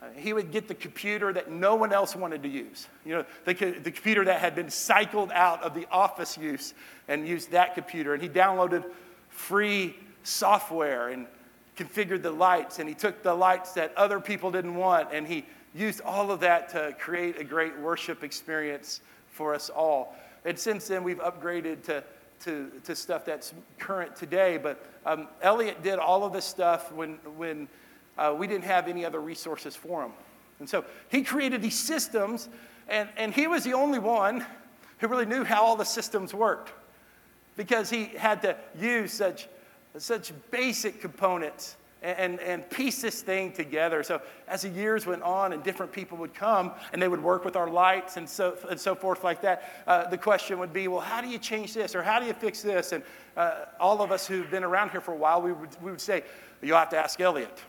Uh, 0.01 0.05
he 0.15 0.33
would 0.33 0.51
get 0.51 0.67
the 0.67 0.74
computer 0.74 1.31
that 1.33 1.51
no 1.51 1.75
one 1.75 1.93
else 1.93 2.15
wanted 2.15 2.41
to 2.43 2.50
use. 2.50 2.88
You 3.05 3.15
know, 3.15 3.25
the, 3.45 3.53
the 3.53 3.91
computer 3.91 4.25
that 4.25 4.39
had 4.39 4.55
been 4.55 4.69
cycled 4.69 5.31
out 5.31 5.62
of 5.63 5.75
the 5.75 5.86
office 5.91 6.38
use 6.38 6.74
and 7.07 7.27
used 7.27 7.51
that 7.51 7.75
computer. 7.75 8.13
And 8.13 8.21
he 8.21 8.29
downloaded 8.29 8.86
free 9.29 9.95
software 10.24 11.10
and 11.10 11.27
configured 11.77 12.24
the 12.24 12.31
lights. 12.31 12.79
And 12.79 12.89
he 12.89 12.95
took 12.95 13.21
the 13.21 13.33
lights 13.33 13.74
that 13.74 13.95
other 13.95 14.19
people 14.19 14.50
didn't 14.50 14.75
want 14.75 15.10
and 15.12 15.27
he 15.27 15.45
used 15.74 16.01
all 16.01 16.31
of 16.31 16.41
that 16.41 16.69
to 16.69 16.95
create 17.00 17.39
a 17.39 17.43
great 17.43 17.77
worship 17.79 18.24
experience 18.24 19.01
for 19.29 19.55
us 19.55 19.69
all. 19.69 20.15
And 20.43 20.57
since 20.57 20.88
then, 20.88 21.03
we've 21.03 21.19
upgraded 21.19 21.83
to 21.83 22.03
to, 22.43 22.71
to 22.83 22.95
stuff 22.95 23.25
that's 23.25 23.53
current 23.79 24.15
today. 24.15 24.57
But 24.57 24.86
um, 25.05 25.27
Elliot 25.41 25.83
did 25.83 26.00
all 26.00 26.24
of 26.24 26.33
this 26.33 26.45
stuff 26.45 26.91
when, 26.91 27.15
when 27.38 27.67
uh, 28.17 28.36
we 28.38 28.48
didn't 28.48 28.65
have 28.65 28.88
any 28.88 29.05
other 29.05 29.19
resources 29.19 29.75
for 29.75 30.03
him. 30.03 30.12
And 30.60 30.69
so 30.69 30.86
he 31.10 31.24
created 31.24 31.62
these 31.62 31.77
systems, 31.77 32.50
and, 32.88 33.10
and 33.17 33.33
he 33.33 33.48
was 33.48 33.63
the 33.63 33.74
only 33.74 34.00
one 34.00 34.45
who 35.00 35.07
really 35.07 35.25
knew 35.25 35.43
how 35.43 35.63
all 35.63 35.75
the 35.75 35.83
systems 35.83 36.33
worked 36.33 36.71
because 37.57 37.89
he 37.89 38.05
had 38.05 38.41
to 38.43 38.55
use 38.79 39.12
such, 39.12 39.48
such 39.98 40.31
basic 40.51 41.01
components 41.01 41.75
and, 42.01 42.39
and 42.39 42.67
piece 42.70 43.01
this 43.01 43.22
thing 43.22 43.51
together. 43.51 44.01
So 44.01 44.22
as 44.48 44.63
the 44.63 44.70
years 44.70 45.05
went 45.05 45.22
on 45.22 45.53
and 45.53 45.63
different 45.63 45.91
people 45.91 46.17
would 46.17 46.34
come 46.34 46.72
and 46.93 47.01
they 47.01 47.08
would 47.08 47.22
work 47.22 47.46
with 47.46 47.55
our 47.55 47.70
lights 47.70 48.17
and 48.17 48.27
so, 48.27 48.58
and 48.70 48.79
so 48.79 48.96
forth 48.96 49.24
like 49.24 49.41
that, 49.41 49.84
uh, 49.86 50.10
the 50.10 50.17
question 50.17 50.58
would 50.60 50.74
be, 50.74 50.88
well, 50.88 51.01
how 51.01 51.22
do 51.22 51.27
you 51.27 51.38
change 51.38 51.74
this 51.74 51.96
or 51.96 52.01
how 52.01 52.20
do 52.20 52.25
you 52.25 52.34
fix 52.34 52.62
this? 52.62 52.91
And 52.91 53.03
uh, 53.38 53.65
all 53.79 54.01
of 54.01 54.12
us 54.12 54.25
who've 54.27 54.50
been 54.50 54.63
around 54.63 54.89
here 54.89 55.01
for 55.01 55.13
a 55.13 55.17
while, 55.17 55.41
we 55.41 55.51
would, 55.51 55.70
we 55.81 55.91
would 55.91 56.01
say, 56.01 56.24
you'll 56.62 56.77
have 56.77 56.89
to 56.89 56.98
ask 56.98 57.20
Elliot. 57.22 57.60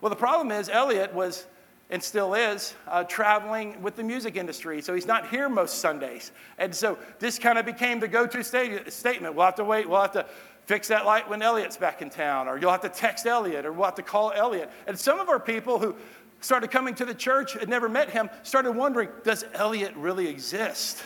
Well, 0.00 0.10
the 0.10 0.16
problem 0.16 0.52
is 0.52 0.68
Elliot 0.68 1.12
was 1.12 1.46
and 1.90 2.02
still 2.02 2.32
is 2.32 2.74
uh, 2.88 3.04
traveling 3.04 3.80
with 3.82 3.96
the 3.96 4.02
music 4.02 4.36
industry. 4.36 4.80
So 4.80 4.94
he's 4.94 5.06
not 5.06 5.28
here 5.28 5.50
most 5.50 5.80
Sundays. 5.80 6.32
And 6.56 6.74
so 6.74 6.98
this 7.18 7.38
kind 7.38 7.58
of 7.58 7.66
became 7.66 8.00
the 8.00 8.08
go 8.08 8.26
to 8.26 8.42
statement. 8.42 9.34
We'll 9.34 9.44
have 9.44 9.56
to 9.56 9.64
wait, 9.64 9.86
we'll 9.86 10.00
have 10.00 10.12
to 10.12 10.24
fix 10.72 10.88
that 10.88 11.04
light 11.04 11.28
when 11.28 11.42
Elliot's 11.42 11.76
back 11.76 12.00
in 12.00 12.08
town, 12.08 12.48
or 12.48 12.56
you'll 12.56 12.70
have 12.70 12.80
to 12.80 12.88
text 12.88 13.26
Elliot, 13.26 13.66
or 13.66 13.72
we'll 13.72 13.84
have 13.84 13.94
to 13.96 14.02
call 14.02 14.32
Elliot. 14.34 14.70
And 14.86 14.98
some 14.98 15.20
of 15.20 15.28
our 15.28 15.38
people 15.38 15.78
who 15.78 15.94
started 16.40 16.70
coming 16.70 16.94
to 16.94 17.04
the 17.04 17.12
church 17.12 17.56
and 17.56 17.68
never 17.68 17.90
met 17.90 18.08
him 18.08 18.30
started 18.42 18.72
wondering 18.72 19.10
does 19.22 19.44
Elliot 19.52 19.94
really 19.96 20.28
exist? 20.28 21.02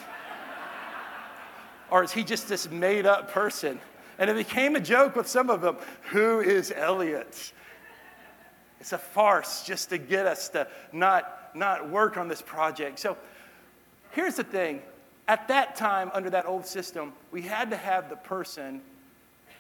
or 1.91 2.05
is 2.05 2.13
he 2.13 2.23
just 2.23 2.47
this 2.47 2.71
made 2.71 3.07
up 3.07 3.33
person? 3.33 3.81
And 4.21 4.31
it 4.31 4.37
became 4.37 4.77
a 4.77 4.81
joke 4.81 5.17
with 5.17 5.27
some 5.27 5.51
of 5.51 5.63
them 5.63 5.79
who 6.11 6.39
is 6.39 6.73
Elliot? 6.77 7.53
It's 8.79 8.93
a 8.93 8.99
farce 8.99 9.65
just 9.65 9.89
to 9.89 9.99
get 9.99 10.27
us 10.27 10.49
to 10.51 10.69
not, 10.93 11.51
not 11.57 11.91
work 11.91 12.17
on 12.17 12.29
this 12.29 12.41
project. 12.41 13.01
So 13.01 13.17
here's 14.13 14.37
the 14.37 14.45
thing 14.45 14.81
at 15.27 15.49
that 15.49 15.75
time, 15.75 16.13
under 16.15 16.31
that 16.31 16.47
old 16.47 16.67
system, 16.67 17.15
we 17.33 17.43
had 17.43 17.71
to 17.71 17.77
have 17.77 18.09
the 18.09 18.15
person 18.17 18.81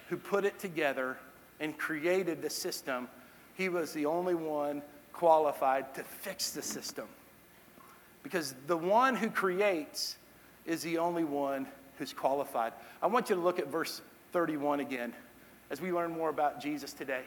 who 0.08 0.16
put 0.16 0.44
it 0.44 0.58
together 0.58 1.16
and 1.60 1.76
created 1.76 2.42
the 2.42 2.50
system, 2.50 3.08
he 3.54 3.68
was 3.68 3.92
the 3.92 4.06
only 4.06 4.34
one 4.34 4.82
qualified 5.12 5.94
to 5.94 6.02
fix 6.02 6.50
the 6.50 6.62
system. 6.62 7.06
Because 8.22 8.54
the 8.66 8.76
one 8.76 9.16
who 9.16 9.30
creates 9.30 10.16
is 10.66 10.82
the 10.82 10.98
only 10.98 11.24
one 11.24 11.66
who's 11.98 12.12
qualified. 12.12 12.72
I 13.02 13.06
want 13.06 13.30
you 13.30 13.36
to 13.36 13.40
look 13.40 13.58
at 13.58 13.68
verse 13.68 14.02
31 14.32 14.80
again 14.80 15.14
as 15.70 15.80
we 15.80 15.92
learn 15.92 16.12
more 16.12 16.28
about 16.28 16.60
Jesus 16.60 16.92
today. 16.92 17.22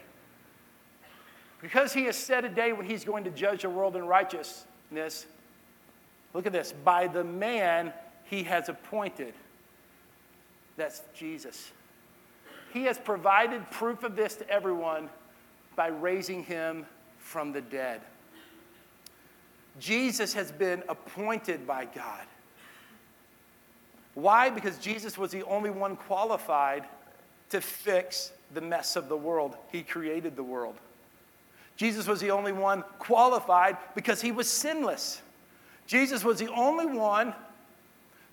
Because 1.62 1.92
he 1.94 2.06
has 2.06 2.16
set 2.16 2.46
a 2.46 2.50
day 2.50 2.72
when 2.72 2.86
he's 2.86 3.04
going 3.04 3.24
to 3.26 3.32
judge 3.32 3.64
the 3.64 3.70
world 3.70 3.96
in 3.96 4.06
righteousness, 4.06 5.26
look 6.34 6.46
at 6.46 6.54
this 6.54 6.74
by 6.84 7.08
the 7.08 7.24
man 7.24 7.92
he 8.26 8.44
has 8.44 8.70
appointed. 8.70 9.34
That's 10.78 11.02
Jesus. 11.14 11.72
He 12.74 12.84
has 12.84 12.98
provided 12.98 13.70
proof 13.72 14.04
of 14.04 14.16
this 14.16 14.36
to 14.36 14.50
everyone 14.50 15.10
by 15.76 15.88
raising 15.88 16.44
him 16.44 16.86
from 17.18 17.52
the 17.52 17.62
dead. 17.62 18.02
Jesus 19.80 20.34
has 20.34 20.52
been 20.52 20.84
appointed 20.90 21.66
by 21.66 21.86
God. 21.86 22.26
Why? 24.14 24.50
Because 24.50 24.78
Jesus 24.78 25.18
was 25.18 25.32
the 25.32 25.44
only 25.44 25.70
one 25.70 25.96
qualified 25.96 26.86
to 27.50 27.62
fix 27.62 28.34
the 28.54 28.62
mess 28.62 28.96
of 28.96 29.10
the 29.10 29.18
world. 29.18 29.56
He 29.72 29.82
created 29.82 30.36
the 30.36 30.44
world. 30.44 30.76
Jesus 31.78 32.08
was 32.08 32.20
the 32.20 32.32
only 32.32 32.52
one 32.52 32.84
qualified 32.98 33.78
because 33.96 34.22
he 34.22 34.32
was 34.32 34.50
sinless. 34.50 35.22
Jesus 35.88 36.24
was 36.24 36.38
the 36.40 36.52
only 36.52 36.86
one, 36.86 37.34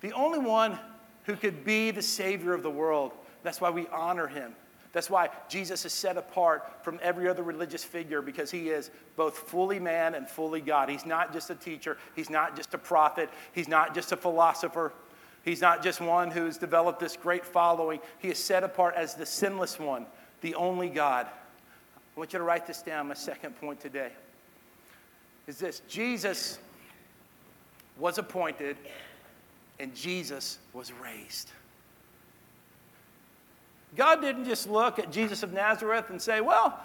the 0.01 0.11
only 0.11 0.39
one 0.39 0.77
who 1.23 1.35
could 1.35 1.63
be 1.63 1.91
the 1.91 2.01
Savior 2.01 2.53
of 2.53 2.61
the 2.61 2.69
world. 2.69 3.13
That's 3.43 3.61
why 3.61 3.69
we 3.69 3.87
honor 3.87 4.27
him. 4.27 4.55
That's 4.93 5.09
why 5.09 5.29
Jesus 5.49 5.85
is 5.85 5.93
set 5.93 6.17
apart 6.17 6.83
from 6.83 6.99
every 7.03 7.27
other 7.27 7.43
religious 7.43 7.83
figure 7.83 8.21
because 8.21 8.49
he 8.49 8.69
is 8.69 8.89
both 9.15 9.37
fully 9.37 9.79
man 9.79 10.15
and 10.15 10.27
fully 10.27 10.61
God. 10.61 10.89
He's 10.89 11.05
not 11.05 11.33
just 11.33 11.49
a 11.49 11.55
teacher, 11.55 11.97
he's 12.15 12.29
not 12.29 12.55
just 12.55 12.73
a 12.73 12.77
prophet, 12.77 13.29
he's 13.53 13.67
not 13.67 13.93
just 13.93 14.11
a 14.11 14.17
philosopher, 14.17 14.93
he's 15.43 15.61
not 15.61 15.83
just 15.83 16.01
one 16.01 16.31
who's 16.31 16.57
developed 16.57 16.99
this 16.99 17.15
great 17.15 17.45
following. 17.45 17.99
He 18.19 18.29
is 18.29 18.43
set 18.43 18.63
apart 18.63 18.95
as 18.95 19.13
the 19.13 19.25
sinless 19.25 19.77
one, 19.77 20.05
the 20.41 20.55
only 20.55 20.89
God. 20.89 21.27
I 21.27 22.19
want 22.19 22.33
you 22.33 22.39
to 22.39 22.43
write 22.43 22.65
this 22.65 22.81
down, 22.81 23.09
my 23.09 23.13
second 23.13 23.55
point 23.61 23.79
today. 23.79 24.11
Is 25.45 25.59
this 25.59 25.81
Jesus 25.87 26.57
was 27.99 28.17
appointed 28.17 28.77
and 29.79 29.93
Jesus 29.93 30.57
was 30.73 30.91
raised. 30.91 31.51
God 33.95 34.21
didn't 34.21 34.45
just 34.45 34.69
look 34.69 34.99
at 34.99 35.11
Jesus 35.11 35.43
of 35.43 35.53
Nazareth 35.53 36.09
and 36.09 36.21
say, 36.21 36.41
well, 36.41 36.79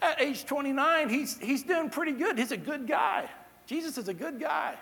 at 0.00 0.20
age 0.20 0.44
29, 0.44 1.08
he's, 1.08 1.38
he's 1.38 1.62
doing 1.62 1.90
pretty 1.90 2.12
good. 2.12 2.38
He's 2.38 2.52
a 2.52 2.56
good 2.56 2.86
guy. 2.86 3.28
Jesus 3.66 3.98
is 3.98 4.08
a 4.08 4.14
good 4.14 4.40
guy. 4.40 4.76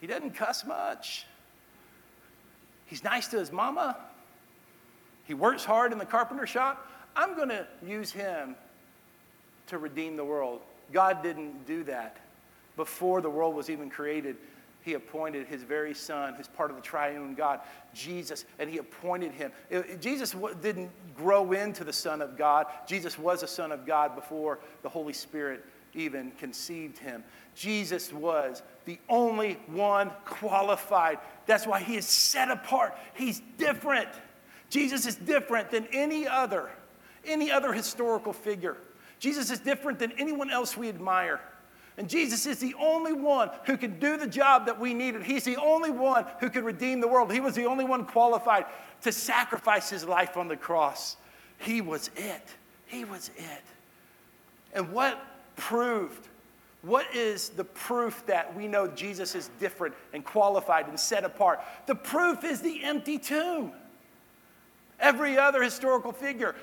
He 0.00 0.06
doesn't 0.06 0.34
cuss 0.34 0.64
much. 0.64 1.26
He's 2.86 3.04
nice 3.04 3.28
to 3.28 3.38
his 3.38 3.52
mama. 3.52 3.96
He 5.24 5.34
works 5.34 5.64
hard 5.64 5.92
in 5.92 5.98
the 5.98 6.06
carpenter 6.06 6.46
shop. 6.46 6.90
I'm 7.14 7.36
going 7.36 7.50
to 7.50 7.66
use 7.86 8.10
him 8.10 8.54
to 9.66 9.78
redeem 9.78 10.16
the 10.16 10.24
world. 10.24 10.60
God 10.92 11.22
didn't 11.22 11.66
do 11.66 11.84
that 11.84 12.16
before 12.76 13.20
the 13.20 13.28
world 13.28 13.54
was 13.54 13.68
even 13.68 13.90
created 13.90 14.36
he 14.88 14.94
appointed 14.94 15.46
his 15.46 15.62
very 15.62 15.92
son, 15.92 16.32
who's 16.32 16.48
part 16.48 16.70
of 16.70 16.76
the 16.76 16.82
triune 16.82 17.34
God, 17.34 17.60
Jesus, 17.92 18.46
and 18.58 18.70
he 18.70 18.78
appointed 18.78 19.32
him. 19.32 19.52
It, 19.68 20.00
Jesus 20.00 20.34
didn't 20.62 20.90
grow 21.14 21.52
into 21.52 21.84
the 21.84 21.92
Son 21.92 22.22
of 22.22 22.38
God. 22.38 22.68
Jesus 22.86 23.18
was 23.18 23.42
a 23.42 23.46
Son 23.46 23.70
of 23.70 23.84
God 23.84 24.14
before 24.14 24.60
the 24.80 24.88
Holy 24.88 25.12
Spirit 25.12 25.62
even 25.92 26.30
conceived 26.38 26.96
him. 26.96 27.22
Jesus 27.54 28.14
was 28.14 28.62
the 28.86 28.98
only 29.10 29.58
one 29.66 30.10
qualified. 30.24 31.18
That's 31.44 31.66
why 31.66 31.80
he 31.80 31.96
is 31.96 32.06
set 32.06 32.50
apart. 32.50 32.96
He's 33.12 33.42
different. 33.58 34.08
Jesus 34.70 35.04
is 35.04 35.16
different 35.16 35.70
than 35.70 35.86
any 35.92 36.26
other, 36.26 36.70
any 37.26 37.50
other 37.50 37.74
historical 37.74 38.32
figure. 38.32 38.78
Jesus 39.18 39.50
is 39.50 39.58
different 39.58 39.98
than 39.98 40.12
anyone 40.12 40.50
else 40.50 40.78
we 40.78 40.88
admire. 40.88 41.40
And 41.98 42.08
Jesus 42.08 42.46
is 42.46 42.60
the 42.60 42.74
only 42.80 43.12
one 43.12 43.50
who 43.64 43.76
can 43.76 43.98
do 43.98 44.16
the 44.16 44.26
job 44.28 44.66
that 44.66 44.78
we 44.78 44.94
needed. 44.94 45.24
He's 45.24 45.42
the 45.42 45.56
only 45.56 45.90
one 45.90 46.24
who 46.38 46.48
could 46.48 46.64
redeem 46.64 47.00
the 47.00 47.08
world. 47.08 47.32
He 47.32 47.40
was 47.40 47.56
the 47.56 47.66
only 47.66 47.84
one 47.84 48.04
qualified 48.06 48.66
to 49.02 49.10
sacrifice 49.10 49.90
his 49.90 50.04
life 50.04 50.36
on 50.36 50.46
the 50.46 50.56
cross. 50.56 51.16
He 51.58 51.80
was 51.80 52.10
it. 52.16 52.42
He 52.86 53.04
was 53.04 53.32
it. 53.36 53.64
And 54.72 54.92
what 54.92 55.20
proved? 55.56 56.28
What 56.82 57.12
is 57.12 57.48
the 57.48 57.64
proof 57.64 58.24
that 58.26 58.54
we 58.54 58.68
know 58.68 58.86
Jesus 58.86 59.34
is 59.34 59.50
different 59.58 59.96
and 60.12 60.24
qualified 60.24 60.86
and 60.86 60.98
set 60.98 61.24
apart? 61.24 61.60
The 61.86 61.96
proof 61.96 62.44
is 62.44 62.62
the 62.62 62.84
empty 62.84 63.18
tomb. 63.18 63.72
Every 65.00 65.36
other 65.36 65.60
historical 65.64 66.12
figure 66.12 66.54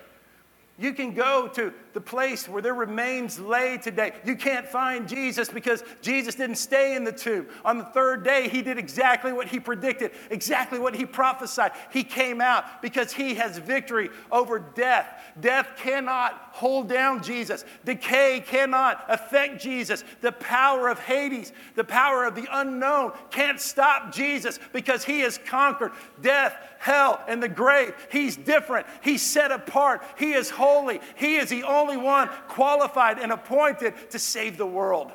you 0.77 0.93
can 0.93 1.13
go 1.13 1.49
to 1.49 1.73
the 1.95 2.01
place 2.01 2.49
where 2.49 2.61
their 2.61 2.73
remains 2.73 3.39
lay 3.39 3.77
today. 3.77 4.11
You 4.25 4.35
can't 4.35 4.67
find 4.67 5.07
Jesus 5.07 5.47
because 5.47 5.81
Jesus 6.01 6.35
didn't 6.35 6.57
stay 6.57 6.97
in 6.97 7.05
the 7.05 7.11
tomb. 7.13 7.47
On 7.63 7.77
the 7.77 7.85
third 7.85 8.25
day, 8.25 8.49
he 8.49 8.61
did 8.61 8.77
exactly 8.77 9.31
what 9.31 9.47
he 9.47 9.61
predicted, 9.61 10.11
exactly 10.29 10.77
what 10.77 10.93
he 10.93 11.05
prophesied. 11.05 11.71
He 11.93 12.03
came 12.03 12.41
out 12.41 12.81
because 12.81 13.13
he 13.13 13.35
has 13.35 13.59
victory 13.59 14.09
over 14.29 14.59
death. 14.59 15.07
Death 15.39 15.69
cannot 15.77 16.49
hold 16.51 16.89
down 16.89 17.21
Jesus, 17.21 17.63
decay 17.83 18.41
cannot 18.45 19.05
affect 19.09 19.61
Jesus. 19.61 20.03
The 20.21 20.31
power 20.31 20.87
of 20.89 20.99
Hades, 20.99 21.53
the 21.75 21.83
power 21.83 22.25
of 22.25 22.33
the 22.33 22.47
unknown 22.51 23.11
can't 23.29 23.59
stop 23.59 24.13
Jesus 24.13 24.59
because 24.73 25.03
he 25.03 25.19
has 25.21 25.37
conquered 25.37 25.91
death, 26.21 26.55
hell, 26.79 27.21
and 27.27 27.43
the 27.43 27.49
grave. 27.49 27.93
He's 28.09 28.37
different. 28.37 28.87
He's 29.01 29.21
set 29.21 29.51
apart. 29.51 30.01
He 30.17 30.33
is 30.33 30.49
holy. 30.49 31.01
He 31.15 31.35
is 31.35 31.49
the 31.49 31.63
only 31.63 31.84
one 31.97 32.29
qualified 32.47 33.19
and 33.19 33.31
appointed 33.31 33.93
to 34.11 34.19
save 34.19 34.57
the 34.57 34.65
world. 34.65 35.11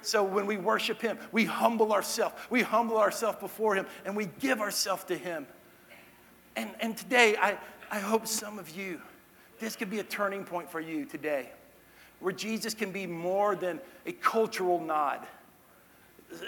So 0.00 0.22
when 0.22 0.46
we 0.46 0.56
worship 0.56 1.00
Him, 1.00 1.18
we 1.32 1.44
humble 1.44 1.92
ourselves. 1.92 2.34
We 2.50 2.62
humble 2.62 2.98
ourselves 2.98 3.38
before 3.40 3.74
Him 3.74 3.86
and 4.04 4.16
we 4.16 4.26
give 4.26 4.60
ourselves 4.60 5.04
to 5.04 5.16
Him. 5.16 5.46
And, 6.54 6.70
and 6.80 6.96
today, 6.96 7.36
I, 7.40 7.58
I 7.90 7.98
hope 7.98 8.26
some 8.26 8.58
of 8.58 8.70
you, 8.76 9.00
this 9.58 9.74
could 9.74 9.90
be 9.90 10.00
a 10.00 10.04
turning 10.04 10.44
point 10.44 10.70
for 10.70 10.80
you 10.80 11.04
today, 11.04 11.50
where 12.20 12.32
Jesus 12.32 12.74
can 12.74 12.92
be 12.92 13.06
more 13.06 13.56
than 13.56 13.80
a 14.06 14.12
cultural 14.12 14.80
nod 14.80 15.26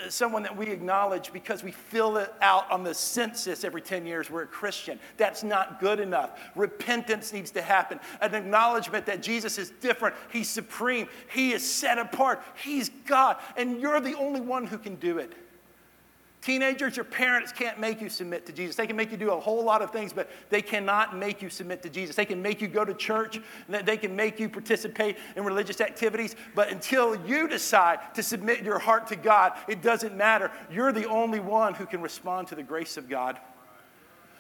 someone 0.09 0.43
that 0.43 0.57
we 0.57 0.67
acknowledge 0.67 1.33
because 1.33 1.63
we 1.63 1.71
fill 1.71 2.17
it 2.17 2.33
out 2.41 2.71
on 2.71 2.85
the 2.85 2.95
census 2.95 3.65
every 3.65 3.81
10 3.81 4.07
years 4.07 4.31
we're 4.31 4.43
a 4.43 4.47
Christian. 4.47 4.99
That's 5.17 5.43
not 5.43 5.81
good 5.81 6.01
enough. 6.01 6.39
Repentance 6.55 7.33
needs 7.33 7.51
to 7.53 7.63
happen. 7.63 8.01
An 8.21 8.35
acknowledgement 8.35 9.07
that 9.07 9.23
Jesus 9.23 9.59
is 9.59 9.71
different. 9.81 10.15
He's 10.31 10.49
supreme. 10.49 11.09
He 11.31 11.53
is 11.53 11.69
set 11.69 11.99
apart. 11.99 12.43
He's 12.63 12.91
God. 13.07 13.37
And 13.57 13.81
you're 13.81 14.01
the 14.01 14.17
only 14.17 14.41
one 14.41 14.67
who 14.67 14.79
can 14.79 14.97
do 14.97 15.19
it. 15.19 15.33
Teenagers, 16.45 16.95
your 16.95 17.05
parents 17.07 17.53
can't 17.53 17.81
make 17.81 18.03
you 18.03 18.11
submit 18.11 18.45
to 18.45 18.53
Jesus. 18.53 18.77
They 18.77 18.87
can 18.87 18.97
make 18.97 19.11
you 19.11 19.17
do 19.17 19.31
a 19.31 19.41
whole 19.41 19.65
lot 19.65 19.81
of 19.81 19.91
things, 19.91 20.13
but 20.13 20.29
they 20.51 20.61
cannot 20.61 21.17
make 21.17 21.41
you 21.41 21.49
submit 21.49 21.83
to 21.85 21.89
Jesus. 21.89 22.17
They 22.17 22.27
can 22.27 22.43
make 22.43 22.61
you 22.61 22.69
go 22.69 22.85
to 22.85 22.93
church, 22.93 23.41
they 23.67 23.97
can 23.97 24.15
make 24.15 24.39
you 24.39 24.51
participate 24.51 25.17
in 25.37 25.45
religious 25.45 25.81
activities, 25.81 26.37
but 26.55 26.71
until 26.71 27.17
you 27.25 27.49
decide 27.49 28.15
to 28.15 28.23
submit 28.23 28.63
your 28.63 28.79
heart 28.79 29.07
to 29.07 29.17
God, 29.17 29.55
it 29.69 29.81
doesn't 29.81 30.15
matter. 30.15 30.51
You're 30.71 30.93
the 30.93 31.09
only 31.09 31.41
one 31.41 31.73
who 31.73 31.87
can 31.87 32.03
respond 32.03 32.49
to 32.49 32.55
the 32.55 32.63
grace 32.63 32.99
of 32.99 33.09
God. 33.09 33.41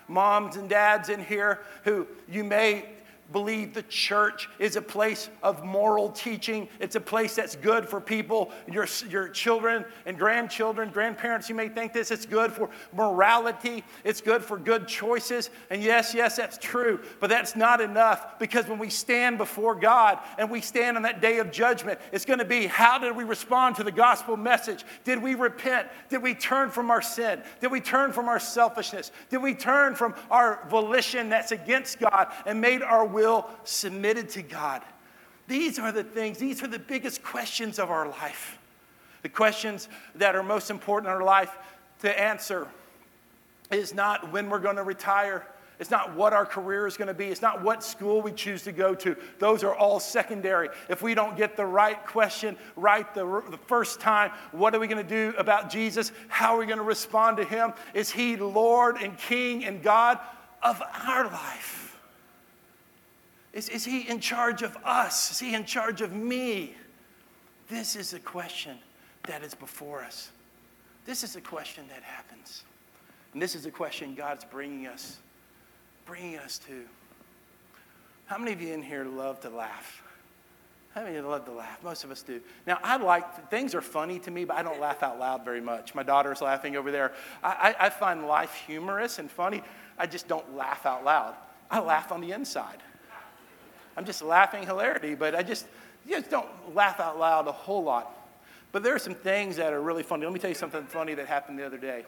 Moms 0.06 0.56
and 0.56 0.68
dads 0.68 1.08
in 1.08 1.24
here 1.24 1.60
who 1.84 2.06
you 2.28 2.44
may 2.44 2.84
believe 3.32 3.74
the 3.74 3.82
church 3.84 4.48
is 4.58 4.76
a 4.76 4.82
place 4.82 5.30
of 5.42 5.64
moral 5.64 6.10
teaching. 6.10 6.68
It's 6.78 6.96
a 6.96 7.00
place 7.00 7.34
that's 7.34 7.56
good 7.56 7.88
for 7.88 8.00
people, 8.00 8.52
your, 8.70 8.86
your 9.08 9.28
children 9.28 9.84
and 10.06 10.18
grandchildren, 10.18 10.90
grandparents, 10.90 11.48
you 11.48 11.54
may 11.54 11.68
think 11.68 11.92
this. 11.92 12.10
It's 12.10 12.26
good 12.26 12.52
for 12.52 12.70
morality, 12.92 13.84
it's 14.04 14.20
good 14.20 14.44
for 14.44 14.58
good 14.58 14.86
choices. 14.86 15.50
And 15.70 15.82
yes, 15.82 16.14
yes, 16.14 16.36
that's 16.36 16.58
true. 16.58 17.00
But 17.20 17.30
that's 17.30 17.56
not 17.56 17.80
enough 17.80 18.38
because 18.38 18.68
when 18.68 18.78
we 18.78 18.90
stand 18.90 19.38
before 19.38 19.74
God 19.74 20.18
and 20.38 20.50
we 20.50 20.60
stand 20.60 20.96
on 20.96 21.02
that 21.02 21.20
day 21.20 21.38
of 21.38 21.50
judgment, 21.50 21.98
it's 22.12 22.24
going 22.24 22.38
to 22.38 22.44
be 22.44 22.66
how 22.66 22.98
did 22.98 23.16
we 23.16 23.24
respond 23.24 23.76
to 23.76 23.84
the 23.84 23.92
gospel 23.92 24.36
message? 24.36 24.84
Did 25.04 25.22
we 25.22 25.34
repent? 25.34 25.88
Did 26.08 26.22
we 26.22 26.34
turn 26.34 26.70
from 26.70 26.90
our 26.90 27.02
sin? 27.02 27.42
Did 27.60 27.70
we 27.70 27.80
turn 27.80 28.12
from 28.12 28.28
our 28.28 28.40
selfishness? 28.40 29.12
Did 29.30 29.38
we 29.38 29.54
turn 29.54 29.94
from 29.94 30.14
our 30.30 30.66
volition 30.68 31.28
that's 31.28 31.52
against 31.52 31.98
God 31.98 32.32
and 32.46 32.60
made 32.60 32.82
our 32.82 33.06
will 33.14 33.48
submitted 33.64 34.28
to 34.30 34.42
God? 34.42 34.82
These 35.46 35.78
are 35.78 35.92
the 35.92 36.04
things, 36.04 36.36
these 36.36 36.62
are 36.62 36.66
the 36.66 36.78
biggest 36.78 37.22
questions 37.22 37.78
of 37.78 37.90
our 37.90 38.08
life. 38.08 38.58
The 39.22 39.28
questions 39.30 39.88
that 40.16 40.36
are 40.36 40.42
most 40.42 40.70
important 40.70 41.08
in 41.08 41.16
our 41.16 41.24
life 41.24 41.56
to 42.00 42.20
answer 42.20 42.68
is 43.70 43.94
not 43.94 44.32
when 44.32 44.50
we're 44.50 44.58
going 44.58 44.76
to 44.76 44.82
retire. 44.82 45.46
It's 45.80 45.90
not 45.90 46.14
what 46.14 46.32
our 46.32 46.46
career 46.46 46.86
is 46.86 46.96
going 46.96 47.08
to 47.08 47.14
be. 47.14 47.26
It's 47.26 47.42
not 47.42 47.62
what 47.62 47.82
school 47.82 48.22
we 48.22 48.32
choose 48.32 48.62
to 48.62 48.72
go 48.72 48.94
to. 48.96 49.16
Those 49.38 49.64
are 49.64 49.74
all 49.74 49.98
secondary. 49.98 50.68
If 50.88 51.02
we 51.02 51.14
don't 51.14 51.36
get 51.36 51.56
the 51.56 51.66
right 51.66 52.04
question 52.06 52.56
right 52.76 53.12
the, 53.14 53.42
the 53.50 53.58
first 53.66 54.00
time, 54.00 54.30
what 54.52 54.74
are 54.74 54.78
we 54.78 54.86
going 54.86 55.04
to 55.04 55.08
do 55.08 55.36
about 55.36 55.70
Jesus? 55.70 56.12
How 56.28 56.54
are 56.54 56.58
we 56.58 56.66
going 56.66 56.78
to 56.78 56.84
respond 56.84 57.38
to 57.38 57.44
him? 57.44 57.72
Is 57.92 58.10
he 58.10 58.36
Lord 58.36 58.98
and 59.02 59.18
King 59.18 59.64
and 59.64 59.82
God 59.82 60.20
of 60.62 60.80
our 61.06 61.24
life? 61.24 61.83
Is, 63.54 63.68
is 63.68 63.84
he 63.84 64.08
in 64.08 64.18
charge 64.18 64.62
of 64.62 64.76
us? 64.84 65.30
Is 65.30 65.38
he 65.38 65.54
in 65.54 65.64
charge 65.64 66.00
of 66.00 66.12
me? 66.12 66.74
This 67.68 67.94
is 67.94 68.12
a 68.12 68.18
question 68.18 68.76
that 69.28 69.42
is 69.44 69.54
before 69.54 70.02
us. 70.02 70.30
This 71.06 71.22
is 71.22 71.36
a 71.36 71.40
question 71.40 71.84
that 71.88 72.02
happens. 72.02 72.64
And 73.32 73.40
this 73.40 73.54
is 73.54 73.64
a 73.64 73.70
question 73.70 74.16
God's 74.16 74.44
bringing 74.44 74.88
us, 74.88 75.18
bringing 76.04 76.36
us 76.36 76.58
to. 76.66 76.82
How 78.26 78.38
many 78.38 78.52
of 78.52 78.60
you 78.60 78.72
in 78.72 78.82
here 78.82 79.04
love 79.04 79.40
to 79.42 79.50
laugh? 79.50 80.02
How 80.92 81.02
many 81.02 81.16
of 81.16 81.24
you 81.24 81.30
love 81.30 81.44
to 81.44 81.52
laugh? 81.52 81.82
Most 81.84 82.02
of 82.02 82.10
us 82.10 82.22
do. 82.22 82.40
Now, 82.66 82.78
I 82.82 82.96
like, 82.96 83.50
things 83.50 83.74
are 83.74 83.80
funny 83.80 84.18
to 84.20 84.30
me, 84.32 84.44
but 84.44 84.56
I 84.56 84.62
don't 84.62 84.80
laugh 84.80 85.02
out 85.02 85.18
loud 85.20 85.44
very 85.44 85.60
much. 85.60 85.94
My 85.94 86.02
daughter's 86.02 86.40
laughing 86.40 86.76
over 86.76 86.90
there. 86.90 87.12
I, 87.42 87.76
I, 87.78 87.86
I 87.86 87.90
find 87.90 88.26
life 88.26 88.54
humorous 88.66 89.18
and 89.20 89.30
funny. 89.30 89.62
I 89.96 90.06
just 90.06 90.26
don't 90.26 90.56
laugh 90.56 90.86
out 90.86 91.04
loud. 91.04 91.34
I 91.70 91.80
laugh 91.80 92.10
on 92.10 92.20
the 92.20 92.32
inside. 92.32 92.78
I'm 93.96 94.04
just 94.04 94.22
laughing 94.22 94.64
hilarity, 94.64 95.14
but 95.14 95.34
I 95.34 95.42
just, 95.42 95.66
just 96.08 96.30
don't 96.30 96.48
laugh 96.74 97.00
out 97.00 97.18
loud 97.18 97.46
a 97.46 97.52
whole 97.52 97.84
lot. 97.84 98.14
But 98.72 98.82
there 98.82 98.94
are 98.94 98.98
some 98.98 99.14
things 99.14 99.56
that 99.56 99.72
are 99.72 99.80
really 99.80 100.02
funny. 100.02 100.24
Let 100.24 100.32
me 100.32 100.40
tell 100.40 100.50
you 100.50 100.56
something 100.56 100.84
funny 100.84 101.14
that 101.14 101.26
happened 101.26 101.58
the 101.58 101.66
other 101.66 101.78
day. 101.78 102.04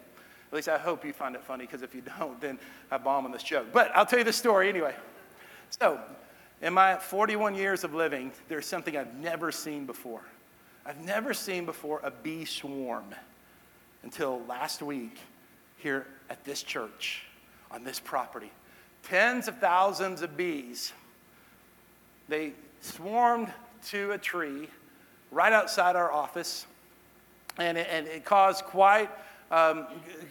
At 0.49 0.55
least 0.55 0.69
I 0.69 0.79
hope 0.79 1.05
you 1.05 1.13
find 1.13 1.35
it 1.35 1.43
funny, 1.43 1.65
because 1.65 1.83
if 1.83 1.95
you 1.95 2.03
don't, 2.19 2.41
then 2.41 2.59
I 2.91 2.99
bomb 2.99 3.25
on 3.25 3.33
this 3.33 3.43
joke. 3.43 3.69
But 3.73 3.91
I'll 3.95 4.07
tell 4.07 4.19
you 4.19 4.25
the 4.25 4.33
story 4.33 4.69
anyway. 4.69 4.95
So, 5.71 6.01
in 6.63 6.73
my 6.73 6.97
41 6.97 7.55
years 7.55 7.85
of 7.85 7.95
living, 7.95 8.33
there's 8.49 8.67
something 8.67 8.97
I've 8.97 9.15
never 9.15 9.53
seen 9.53 9.87
before. 9.87 10.23
I've 10.85 11.01
never 11.01 11.35
seen 11.35 11.67
before 11.67 12.01
a 12.03 12.11
bee 12.11 12.45
swarm 12.45 13.15
until 14.03 14.41
last 14.49 14.83
week 14.83 15.19
here 15.79 16.07
at 16.31 16.45
this 16.45 16.63
church 16.63 17.25
on 17.71 17.85
this 17.85 17.99
property. 17.99 18.53
Tens 19.03 19.49
of 19.49 19.59
thousands 19.59 20.23
of 20.23 20.37
bees 20.37 20.93
they 22.29 22.53
swarmed 22.81 23.53
to 23.89 24.13
a 24.13 24.19
tree 24.19 24.69
right 25.31 25.53
outside 25.53 25.97
our 25.97 26.13
office, 26.13 26.67
and 27.59 27.79
it, 27.79 27.87
and 27.91 28.07
it 28.07 28.25
caused 28.25 28.65
quite, 28.65 29.11
um, 29.51 29.87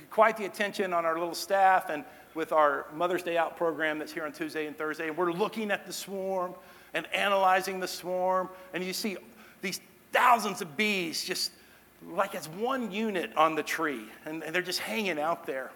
quite 0.10 0.38
the 0.38 0.46
attention 0.46 0.94
on 0.94 1.06
our 1.06 1.18
little 1.18 1.36
staff 1.36 1.90
and 1.90 2.04
with 2.34 2.52
our 2.52 2.86
Mother's 2.94 3.24
Day 3.24 3.38
Out 3.38 3.56
program 3.56 3.98
that's 3.98 4.12
here 4.12 4.26
on 4.26 4.32
Tuesday 4.32 4.68
and 4.68 4.78
Thursday. 4.78 5.08
And 5.08 5.18
we're 5.18 5.32
looking 5.32 5.72
at 5.72 5.86
the 5.86 5.94
swarm 5.94 6.54
and 6.94 7.08
analyzing 7.14 7.80
the 7.80 7.88
swarm, 7.88 8.50
and 8.74 8.84
you 8.84 8.94
see 8.94 9.18
these 9.62 9.80
thousands 10.12 10.62
of 10.62 10.78
bees 10.78 11.24
just 11.24 11.52
like 12.10 12.36
as 12.36 12.48
one 12.50 12.92
unit 12.92 13.36
on 13.36 13.56
the 13.56 13.64
tree, 13.64 14.06
and, 14.26 14.44
and 14.44 14.54
they're 14.54 14.62
just 14.62 14.80
hanging 14.80 15.20
out 15.20 15.46
there. 15.46 15.72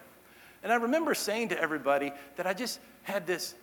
And 0.62 0.72
I 0.72 0.76
remember 0.76 1.14
saying 1.14 1.48
to 1.48 1.60
everybody 1.60 2.12
that 2.36 2.46
I 2.46 2.52
just 2.52 2.80
had 3.02 3.26
this 3.26 3.54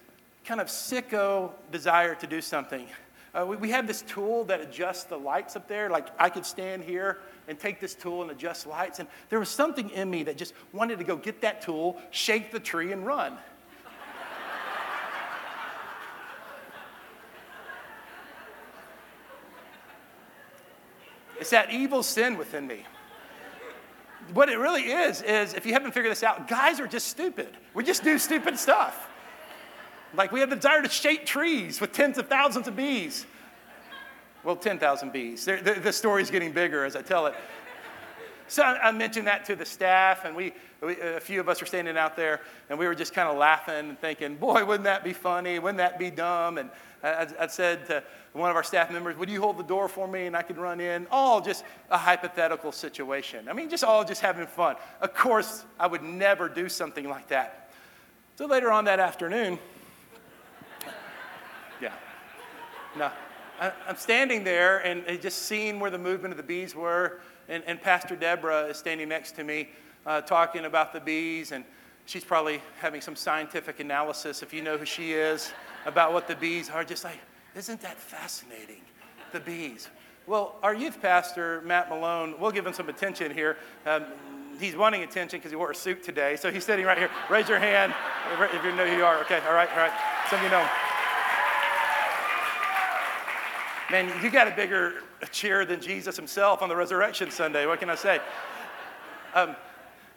kind 0.47 0.61
of 0.61 0.67
sicko 0.67 1.51
desire 1.73 2.15
to 2.15 2.25
do 2.25 2.39
something. 2.39 2.87
Uh, 3.35 3.45
we, 3.45 3.57
we 3.57 3.69
have 3.69 3.85
this 3.85 4.01
tool 4.03 4.45
that 4.45 4.61
adjusts 4.61 5.03
the 5.03 5.17
lights 5.17 5.57
up 5.57 5.67
there. 5.67 5.89
Like 5.89 6.07
I 6.17 6.29
could 6.29 6.45
stand 6.45 6.85
here 6.85 7.19
and 7.49 7.59
take 7.59 7.81
this 7.81 7.93
tool 7.93 8.21
and 8.21 8.31
adjust 8.31 8.65
lights. 8.65 8.99
And 8.99 9.09
there 9.27 9.39
was 9.39 9.49
something 9.49 9.89
in 9.89 10.09
me 10.09 10.23
that 10.23 10.37
just 10.37 10.53
wanted 10.71 10.99
to 10.99 11.03
go 11.03 11.17
get 11.17 11.41
that 11.41 11.61
tool, 11.61 12.01
shake 12.11 12.53
the 12.53 12.61
tree, 12.61 12.93
and 12.93 13.05
run. 13.05 13.37
it's 21.41 21.49
that 21.49 21.73
evil 21.73 22.01
sin 22.01 22.37
within 22.37 22.65
me. 22.65 22.85
What 24.33 24.47
it 24.47 24.57
really 24.57 24.83
is, 24.83 25.21
is 25.21 25.53
if 25.53 25.65
you 25.65 25.73
haven't 25.73 25.91
figured 25.91 26.11
this 26.11 26.23
out, 26.23 26.47
guys 26.47 26.79
are 26.79 26.87
just 26.87 27.09
stupid. 27.09 27.49
We 27.73 27.83
just 27.83 28.03
do 28.03 28.17
stupid 28.17 28.57
stuff. 28.57 29.06
Like 30.17 30.31
we 30.31 30.39
have 30.39 30.49
the 30.49 30.55
desire 30.55 30.81
to 30.81 30.89
shake 30.89 31.25
trees 31.25 31.79
with 31.79 31.93
tens 31.93 32.17
of 32.17 32.27
thousands 32.27 32.67
of 32.67 32.75
bees. 32.75 33.25
Well, 34.43 34.55
10,000 34.55 35.11
bees. 35.11 35.45
The, 35.45 35.57
the, 35.57 35.73
the 35.73 35.93
story's 35.93 36.31
getting 36.31 36.51
bigger 36.51 36.85
as 36.85 36.95
I 36.95 37.01
tell 37.01 37.27
it. 37.27 37.35
So 38.47 38.63
I, 38.63 38.87
I 38.87 38.91
mentioned 38.91 39.27
that 39.27 39.45
to 39.45 39.55
the 39.55 39.65
staff, 39.65 40.23
and 40.23 40.35
we, 40.35 40.53
we, 40.81 40.99
a 41.01 41.19
few 41.19 41.39
of 41.41 41.49
us 41.49 41.59
were 41.59 41.67
standing 41.67 41.97
out 41.97 42.15
there, 42.15 42.39
and 42.69 42.79
we 42.79 42.87
were 42.87 42.95
just 42.95 43.13
kind 43.13 43.27
of 43.27 43.37
laughing 43.37 43.89
and 43.89 43.99
thinking, 43.99 44.35
boy, 44.35 44.63
wouldn't 44.63 44.85
that 44.85 45.03
be 45.03 45.11
funny? 45.11 45.59
Wouldn't 45.59 45.79
that 45.79 45.99
be 45.99 46.09
dumb? 46.09 46.57
And 46.57 46.69
I, 47.03 47.27
I 47.39 47.47
said 47.47 47.85
to 47.87 48.03
one 48.33 48.49
of 48.49 48.55
our 48.55 48.63
staff 48.63 48.89
members, 48.89 49.17
would 49.17 49.29
you 49.29 49.41
hold 49.41 49.57
the 49.57 49.63
door 49.63 49.89
for 49.89 50.07
me 50.07 50.27
and 50.27 50.37
I 50.37 50.43
could 50.43 50.57
run 50.57 50.79
in? 50.79 51.07
All 51.11 51.41
just 51.41 51.65
a 51.91 51.97
hypothetical 51.97 52.71
situation. 52.71 53.49
I 53.49 53.53
mean, 53.53 53.69
just 53.69 53.83
all 53.83 54.05
just 54.05 54.21
having 54.21 54.47
fun. 54.47 54.77
Of 55.01 55.13
course, 55.13 55.65
I 55.79 55.87
would 55.87 56.03
never 56.03 56.47
do 56.47 56.69
something 56.69 57.09
like 57.09 57.27
that. 57.27 57.71
So 58.37 58.45
later 58.45 58.71
on 58.71 58.85
that 58.85 58.99
afternoon, 58.99 59.59
No. 62.97 63.11
I, 63.59 63.71
I'm 63.87 63.97
standing 63.97 64.43
there 64.43 64.79
and 64.79 65.21
just 65.21 65.43
seeing 65.43 65.79
where 65.79 65.91
the 65.91 65.97
movement 65.97 66.31
of 66.31 66.37
the 66.37 66.43
bees 66.43 66.75
were. 66.75 67.19
And, 67.49 67.63
and 67.65 67.81
Pastor 67.81 68.15
Deborah 68.15 68.65
is 68.65 68.77
standing 68.77 69.09
next 69.09 69.31
to 69.33 69.43
me 69.43 69.69
uh, 70.05 70.21
talking 70.21 70.65
about 70.65 70.93
the 70.93 70.99
bees. 70.99 71.51
And 71.51 71.63
she's 72.05 72.23
probably 72.23 72.61
having 72.79 73.01
some 73.01 73.15
scientific 73.15 73.79
analysis, 73.79 74.43
if 74.43 74.53
you 74.53 74.61
know 74.61 74.77
who 74.77 74.85
she 74.85 75.13
is, 75.13 75.51
about 75.85 76.13
what 76.13 76.27
the 76.27 76.35
bees 76.35 76.69
are. 76.69 76.83
Just 76.83 77.03
like, 77.03 77.19
isn't 77.55 77.81
that 77.81 77.97
fascinating? 77.97 78.81
The 79.31 79.39
bees. 79.39 79.89
Well, 80.25 80.55
our 80.61 80.73
youth 80.73 81.01
pastor, 81.01 81.61
Matt 81.61 81.89
Malone, 81.89 82.35
we'll 82.39 82.51
give 82.51 82.65
him 82.65 82.73
some 82.73 82.89
attention 82.89 83.33
here. 83.33 83.57
Um, 83.85 84.05
he's 84.59 84.75
wanting 84.75 85.03
attention 85.03 85.39
because 85.39 85.51
he 85.51 85.55
wore 85.55 85.71
a 85.71 85.75
suit 85.75 86.03
today. 86.03 86.35
So 86.35 86.51
he's 86.51 86.65
sitting 86.65 86.85
right 86.85 86.97
here. 86.97 87.09
Raise 87.29 87.47
your 87.47 87.59
hand 87.59 87.93
if 88.53 88.63
you 88.63 88.75
know 88.75 88.85
who 88.85 88.97
you 88.97 89.05
are. 89.05 89.19
Okay, 89.21 89.39
all 89.47 89.53
right, 89.53 89.69
all 89.71 89.77
right. 89.77 89.93
Some 90.29 90.39
of 90.39 90.43
you 90.43 90.51
know. 90.51 90.67
Man, 93.89 94.11
you 94.21 94.29
got 94.29 94.49
a 94.49 94.51
bigger 94.51 94.95
cheer 95.31 95.63
than 95.63 95.79
Jesus 95.79 96.17
himself 96.17 96.61
on 96.61 96.67
the 96.67 96.75
resurrection 96.75 97.31
Sunday. 97.31 97.65
What 97.65 97.79
can 97.79 97.89
I 97.89 97.95
say? 97.95 98.19
Um, 99.33 99.55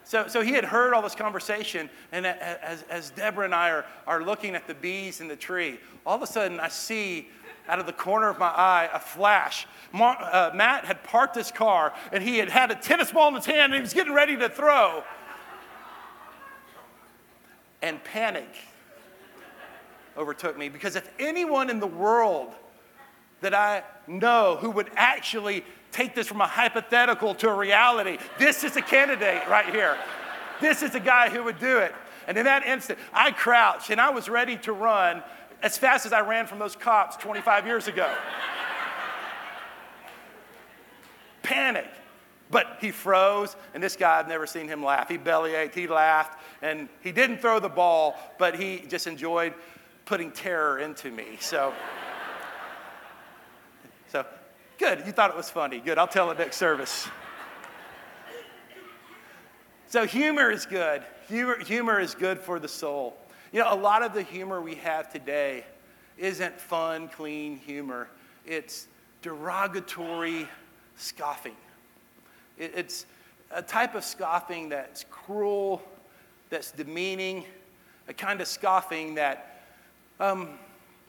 so, 0.03 0.27
so 0.27 0.43
he 0.43 0.53
had 0.53 0.65
heard 0.65 0.93
all 0.93 1.03
this 1.03 1.15
conversation, 1.15 1.89
and 2.11 2.27
as, 2.27 2.83
as 2.91 3.11
Deborah 3.11 3.45
and 3.45 3.55
I 3.55 3.71
are, 3.71 3.87
are 4.09 4.25
looking 4.25 4.57
at 4.57 4.67
the 4.67 4.75
bees 4.75 5.21
in 5.21 5.29
the 5.29 5.37
tree, 5.37 5.79
all 6.05 6.17
of 6.17 6.23
a 6.23 6.27
sudden 6.27 6.59
I 6.59 6.67
see 6.67 7.29
out 7.69 7.79
of 7.79 7.87
the 7.87 7.93
corner 7.93 8.29
of 8.29 8.41
my 8.41 8.49
eye 8.49 8.91
a 8.93 8.99
flash. 8.99 9.69
Mar- 9.93 10.19
uh, 10.21 10.51
Matt 10.53 10.85
had 10.85 11.05
parked 11.05 11.37
his 11.37 11.53
car, 11.53 11.95
and 12.13 12.25
he 12.25 12.39
had 12.39 12.49
had 12.49 12.73
a 12.73 12.75
tennis 12.75 13.13
ball 13.13 13.29
in 13.29 13.35
his 13.35 13.47
hand, 13.47 13.67
and 13.67 13.75
he 13.75 13.81
was 13.81 13.95
getting 13.95 14.13
ready 14.13 14.37
to 14.37 14.49
throw. 14.49 15.05
And 17.83 18.03
panic 18.03 18.49
overtook 20.17 20.59
me 20.59 20.69
because 20.69 20.97
if 20.97 21.09
anyone 21.21 21.71
in 21.71 21.79
the 21.79 21.87
world 21.87 22.53
that 23.41 23.55
I 23.55 23.83
know 24.07 24.59
who 24.61 24.71
would 24.71 24.91
actually 24.97 25.65
take 25.93 26.15
this 26.15 26.27
from 26.27 26.41
a 26.41 26.47
hypothetical 26.47 27.35
to 27.37 27.49
a 27.49 27.55
reality. 27.55 28.19
This 28.39 28.65
is 28.65 28.77
a 28.77 28.83
candidate 28.83 29.49
right 29.49 29.67
here. 29.67 29.97
This 30.61 30.83
is 30.83 30.95
a 30.95 31.01
guy 31.01 31.31
who 31.31 31.45
would 31.45 31.59
do 31.59 31.79
it. 31.79 31.95
And 32.27 32.37
in 32.37 32.45
that 32.45 32.67
instant, 32.67 32.99
I 33.13 33.33
crouched 33.33 33.91
and 33.91 34.01
I 34.01 34.11
was 34.11 34.29
ready 34.29 34.57
to 34.59 34.73
run 34.73 35.23
as 35.63 35.77
fast 35.77 36.07
as 36.07 36.13
I 36.13 36.21
ran 36.21 36.47
from 36.47 36.59
those 36.59 36.77
cops 36.77 37.17
25 37.17 37.67
years 37.67 37.89
ago. 37.89 38.11
Panic. 41.43 41.87
But 42.51 42.79
he 42.81 42.91
froze, 42.91 43.55
and 43.75 43.83
this 43.83 43.95
guy, 43.95 44.19
I've 44.19 44.27
never 44.27 44.45
seen 44.45 44.67
him 44.67 44.85
laugh. 44.85 45.09
He 45.09 45.17
bellyached, 45.17 45.73
he 45.73 45.87
laughed, 45.87 46.41
and 46.63 46.89
he 47.01 47.13
didn't 47.13 47.39
throw 47.39 47.61
the 47.61 47.69
ball, 47.69 48.17
but 48.39 48.59
he 48.59 48.85
just 48.89 49.07
enjoyed 49.07 49.55
putting 50.05 50.33
terror 50.33 50.81
into 50.81 51.13
me. 51.13 51.39
So, 51.39 51.73
good. 54.81 55.03
You 55.05 55.13
thought 55.13 55.31
it 55.31 55.37
was 55.37 55.51
funny. 55.51 55.79
Good. 55.79 55.99
I'll 55.99 56.09
tell 56.09 56.31
it 56.31 56.39
next 56.39 56.57
service. 56.57 57.07
So, 59.89 60.07
humor 60.07 60.51
is 60.51 60.65
good. 60.65 61.03
Humor, 61.29 61.59
humor 61.59 62.01
is 62.01 62.15
good 62.15 62.39
for 62.39 62.59
the 62.59 62.67
soul. 62.67 63.15
You 63.53 63.61
know, 63.61 63.75
a 63.75 63.77
lot 63.77 64.03
of 64.03 64.15
the 64.15 64.23
humor 64.23 64.63
we 64.63 64.77
have 64.77 65.13
today 65.13 65.67
isn't 66.17 66.59
fun, 66.59 67.09
clean 67.09 67.59
humor, 67.59 68.09
it's 68.47 68.87
derogatory 69.21 70.49
scoffing. 70.97 71.57
It, 72.57 72.73
it's 72.75 73.05
a 73.51 73.61
type 73.61 73.95
of 73.95 74.03
scoffing 74.03 74.71
that's 74.71 75.05
cruel, 75.11 75.83
that's 76.49 76.71
demeaning, 76.71 77.45
a 78.09 78.15
kind 78.15 78.41
of 78.41 78.49
scoffing 78.49 79.17
that 79.17 79.63
um, 80.21 80.59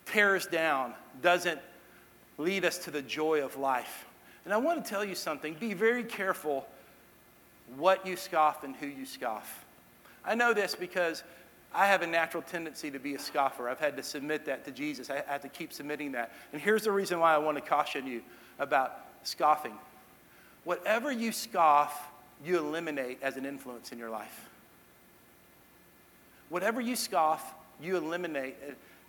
tears 0.06 0.46
down, 0.46 0.94
doesn't 1.22 1.62
lead 2.42 2.66
us 2.66 2.78
to 2.80 2.92
the 2.92 3.02
joy 3.02 3.44
of 3.44 3.58
life. 3.58 4.06
And 4.46 4.54
I 4.54 4.58
want 4.58 4.84
to 4.84 4.90
tell 4.90 5.06
you 5.06 5.16
something 5.16 5.54
be 5.60 5.74
very 5.74 6.04
careful 6.04 6.68
what 7.78 8.06
you 8.06 8.16
scoff 8.16 8.64
and 8.64 8.76
who 8.76 8.88
you 8.88 9.06
scoff. 9.06 9.66
I 10.26 10.36
know 10.36 10.54
this 10.54 10.76
because 10.76 11.24
I 11.74 11.88
have 11.88 12.02
a 12.02 12.08
natural 12.08 12.44
tendency 12.44 12.92
to 12.92 13.00
be 13.00 13.16
a 13.16 13.20
scoffer. 13.20 13.70
I've 13.70 13.80
had 13.80 13.96
to 13.98 14.04
submit 14.04 14.46
that 14.46 14.66
to 14.66 14.72
Jesus. 14.72 15.10
I 15.10 15.24
have 15.28 15.42
to 15.42 15.50
keep 15.50 15.72
submitting 15.72 16.12
that. 16.14 16.34
And 16.52 16.62
here's 16.62 16.84
the 16.84 16.92
reason 16.92 17.20
why 17.20 17.34
I 17.34 17.38
want 17.38 17.58
to 17.58 17.62
caution 17.62 18.06
you 18.06 18.22
about 18.60 19.00
scoffing. 19.24 19.74
Whatever 20.64 21.12
you 21.12 21.32
scoff, 21.32 22.10
you 22.44 22.58
eliminate 22.58 23.20
as 23.22 23.38
an 23.38 23.46
influence 23.46 23.92
in 23.92 24.00
your 24.00 24.10
life. 24.10 24.50
Whatever 26.50 26.82
you 26.82 26.96
scoff, 26.96 27.54
you 27.82 27.96
eliminate 27.96 28.56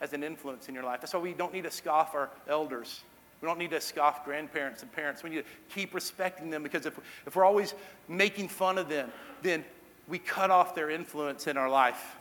as 0.00 0.12
an 0.12 0.22
influence 0.22 0.68
in 0.68 0.74
your 0.74 0.84
life. 0.84 1.00
That's 1.00 1.12
why 1.14 1.20
we 1.20 1.32
don't 1.32 1.52
need 1.52 1.64
to 1.64 1.70
scoff 1.70 2.14
our 2.14 2.30
elders. 2.48 3.00
We 3.42 3.48
don't 3.48 3.58
need 3.58 3.72
to 3.72 3.80
scoff 3.80 4.24
grandparents 4.24 4.82
and 4.82 4.92
parents. 4.92 5.24
We 5.24 5.30
need 5.30 5.36
to 5.36 5.74
keep 5.74 5.94
respecting 5.94 6.48
them 6.48 6.62
because 6.62 6.86
if, 6.86 6.98
if 7.26 7.34
we're 7.34 7.44
always 7.44 7.74
making 8.08 8.48
fun 8.48 8.78
of 8.78 8.88
them, 8.88 9.10
then 9.42 9.64
we 10.08 10.18
cut 10.18 10.52
off 10.52 10.76
their 10.76 10.90
influence 10.90 11.48
in 11.48 11.56
our 11.56 11.68
life. 11.68 12.16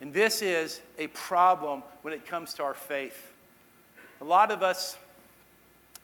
And 0.00 0.12
this 0.12 0.42
is 0.42 0.80
a 0.98 1.06
problem 1.08 1.84
when 2.02 2.12
it 2.12 2.26
comes 2.26 2.52
to 2.54 2.64
our 2.64 2.74
faith. 2.74 3.32
A 4.20 4.24
lot 4.24 4.50
of 4.50 4.62
us, 4.62 4.98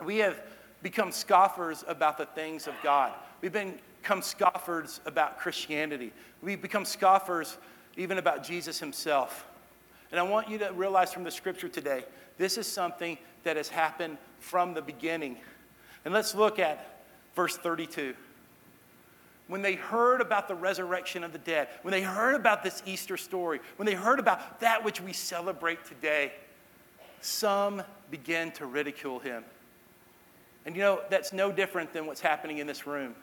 we 0.04 0.18
have 0.18 0.40
become 0.80 1.10
scoffers 1.10 1.84
about 1.88 2.16
the 2.16 2.26
things 2.26 2.68
of 2.68 2.74
God. 2.84 3.12
We've 3.40 3.52
become 3.52 4.22
scoffers 4.22 5.00
about 5.06 5.40
Christianity. 5.40 6.12
We've 6.40 6.62
become 6.62 6.84
scoffers 6.84 7.58
even 7.96 8.18
about 8.18 8.44
Jesus 8.44 8.78
himself. 8.78 9.44
And 10.10 10.18
I 10.18 10.22
want 10.22 10.48
you 10.48 10.58
to 10.58 10.72
realize 10.72 11.12
from 11.12 11.24
the 11.24 11.30
scripture 11.30 11.68
today 11.68 12.04
this 12.38 12.58
is 12.58 12.66
something 12.66 13.18
that 13.44 13.56
has 13.56 13.68
happened 13.68 14.18
from 14.38 14.74
the 14.74 14.82
beginning. 14.82 15.36
And 16.04 16.12
let's 16.14 16.34
look 16.34 16.58
at 16.58 17.04
verse 17.34 17.56
32. 17.56 18.14
When 19.48 19.62
they 19.62 19.74
heard 19.74 20.20
about 20.20 20.48
the 20.48 20.54
resurrection 20.54 21.24
of 21.24 21.32
the 21.32 21.38
dead, 21.38 21.68
when 21.82 21.92
they 21.92 22.02
heard 22.02 22.34
about 22.34 22.62
this 22.62 22.82
Easter 22.86 23.16
story, 23.16 23.60
when 23.76 23.86
they 23.86 23.94
heard 23.94 24.20
about 24.20 24.60
that 24.60 24.84
which 24.84 25.00
we 25.00 25.12
celebrate 25.12 25.84
today, 25.84 26.32
some 27.20 27.82
began 28.10 28.52
to 28.52 28.66
ridicule 28.66 29.18
him. 29.18 29.44
And 30.66 30.76
you 30.76 30.82
know, 30.82 31.00
that's 31.10 31.32
no 31.32 31.50
different 31.50 31.92
than 31.92 32.06
what's 32.06 32.20
happening 32.20 32.58
in 32.58 32.66
this 32.66 32.86
room. 32.86 33.14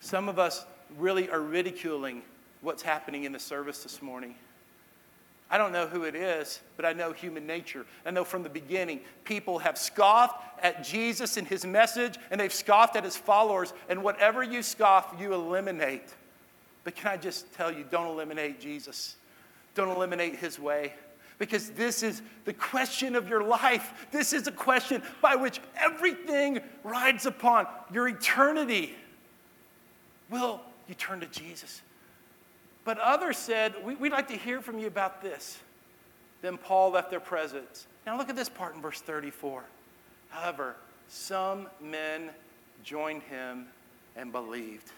Some 0.00 0.28
of 0.28 0.38
us 0.38 0.64
really 0.96 1.28
are 1.30 1.40
ridiculing 1.40 2.22
what's 2.62 2.82
happening 2.82 3.24
in 3.24 3.32
the 3.32 3.38
service 3.38 3.82
this 3.82 4.00
morning. 4.00 4.34
I 5.50 5.58
don't 5.58 5.72
know 5.72 5.88
who 5.88 6.04
it 6.04 6.14
is, 6.14 6.60
but 6.76 6.84
I 6.84 6.92
know 6.92 7.12
human 7.12 7.44
nature. 7.46 7.84
I 8.06 8.12
know 8.12 8.24
from 8.24 8.44
the 8.44 8.48
beginning, 8.48 9.00
people 9.24 9.58
have 9.58 9.76
scoffed 9.76 10.40
at 10.62 10.84
Jesus 10.84 11.36
and 11.36 11.46
his 11.46 11.66
message, 11.66 12.16
and 12.30 12.40
they've 12.40 12.52
scoffed 12.52 12.94
at 12.94 13.02
his 13.02 13.16
followers. 13.16 13.72
And 13.88 14.04
whatever 14.04 14.44
you 14.44 14.62
scoff, 14.62 15.12
you 15.18 15.34
eliminate. 15.34 16.14
But 16.84 16.94
can 16.94 17.10
I 17.10 17.16
just 17.16 17.52
tell 17.52 17.72
you, 17.72 17.84
don't 17.90 18.06
eliminate 18.06 18.60
Jesus, 18.60 19.16
don't 19.74 19.88
eliminate 19.88 20.36
his 20.36 20.58
way. 20.58 20.94
Because 21.38 21.70
this 21.70 22.02
is 22.02 22.20
the 22.44 22.52
question 22.52 23.16
of 23.16 23.28
your 23.28 23.42
life. 23.42 24.06
This 24.12 24.34
is 24.34 24.46
a 24.46 24.52
question 24.52 25.02
by 25.22 25.36
which 25.36 25.58
everything 25.74 26.60
rides 26.84 27.24
upon 27.24 27.66
your 27.92 28.08
eternity. 28.08 28.94
Will 30.28 30.60
you 30.86 30.94
turn 30.94 31.20
to 31.20 31.26
Jesus? 31.26 31.80
But 32.90 32.98
others 32.98 33.38
said, 33.38 33.76
we, 33.84 33.94
We'd 33.94 34.10
like 34.10 34.26
to 34.26 34.36
hear 34.36 34.60
from 34.60 34.80
you 34.80 34.88
about 34.88 35.22
this. 35.22 35.60
Then 36.42 36.58
Paul 36.58 36.90
left 36.90 37.08
their 37.08 37.20
presence. 37.20 37.86
Now 38.04 38.18
look 38.18 38.28
at 38.28 38.34
this 38.34 38.48
part 38.48 38.74
in 38.74 38.82
verse 38.82 39.00
34. 39.00 39.62
However, 40.30 40.74
some 41.06 41.68
men 41.80 42.30
joined 42.82 43.22
him 43.22 43.68
and 44.16 44.32
believed. 44.32 44.90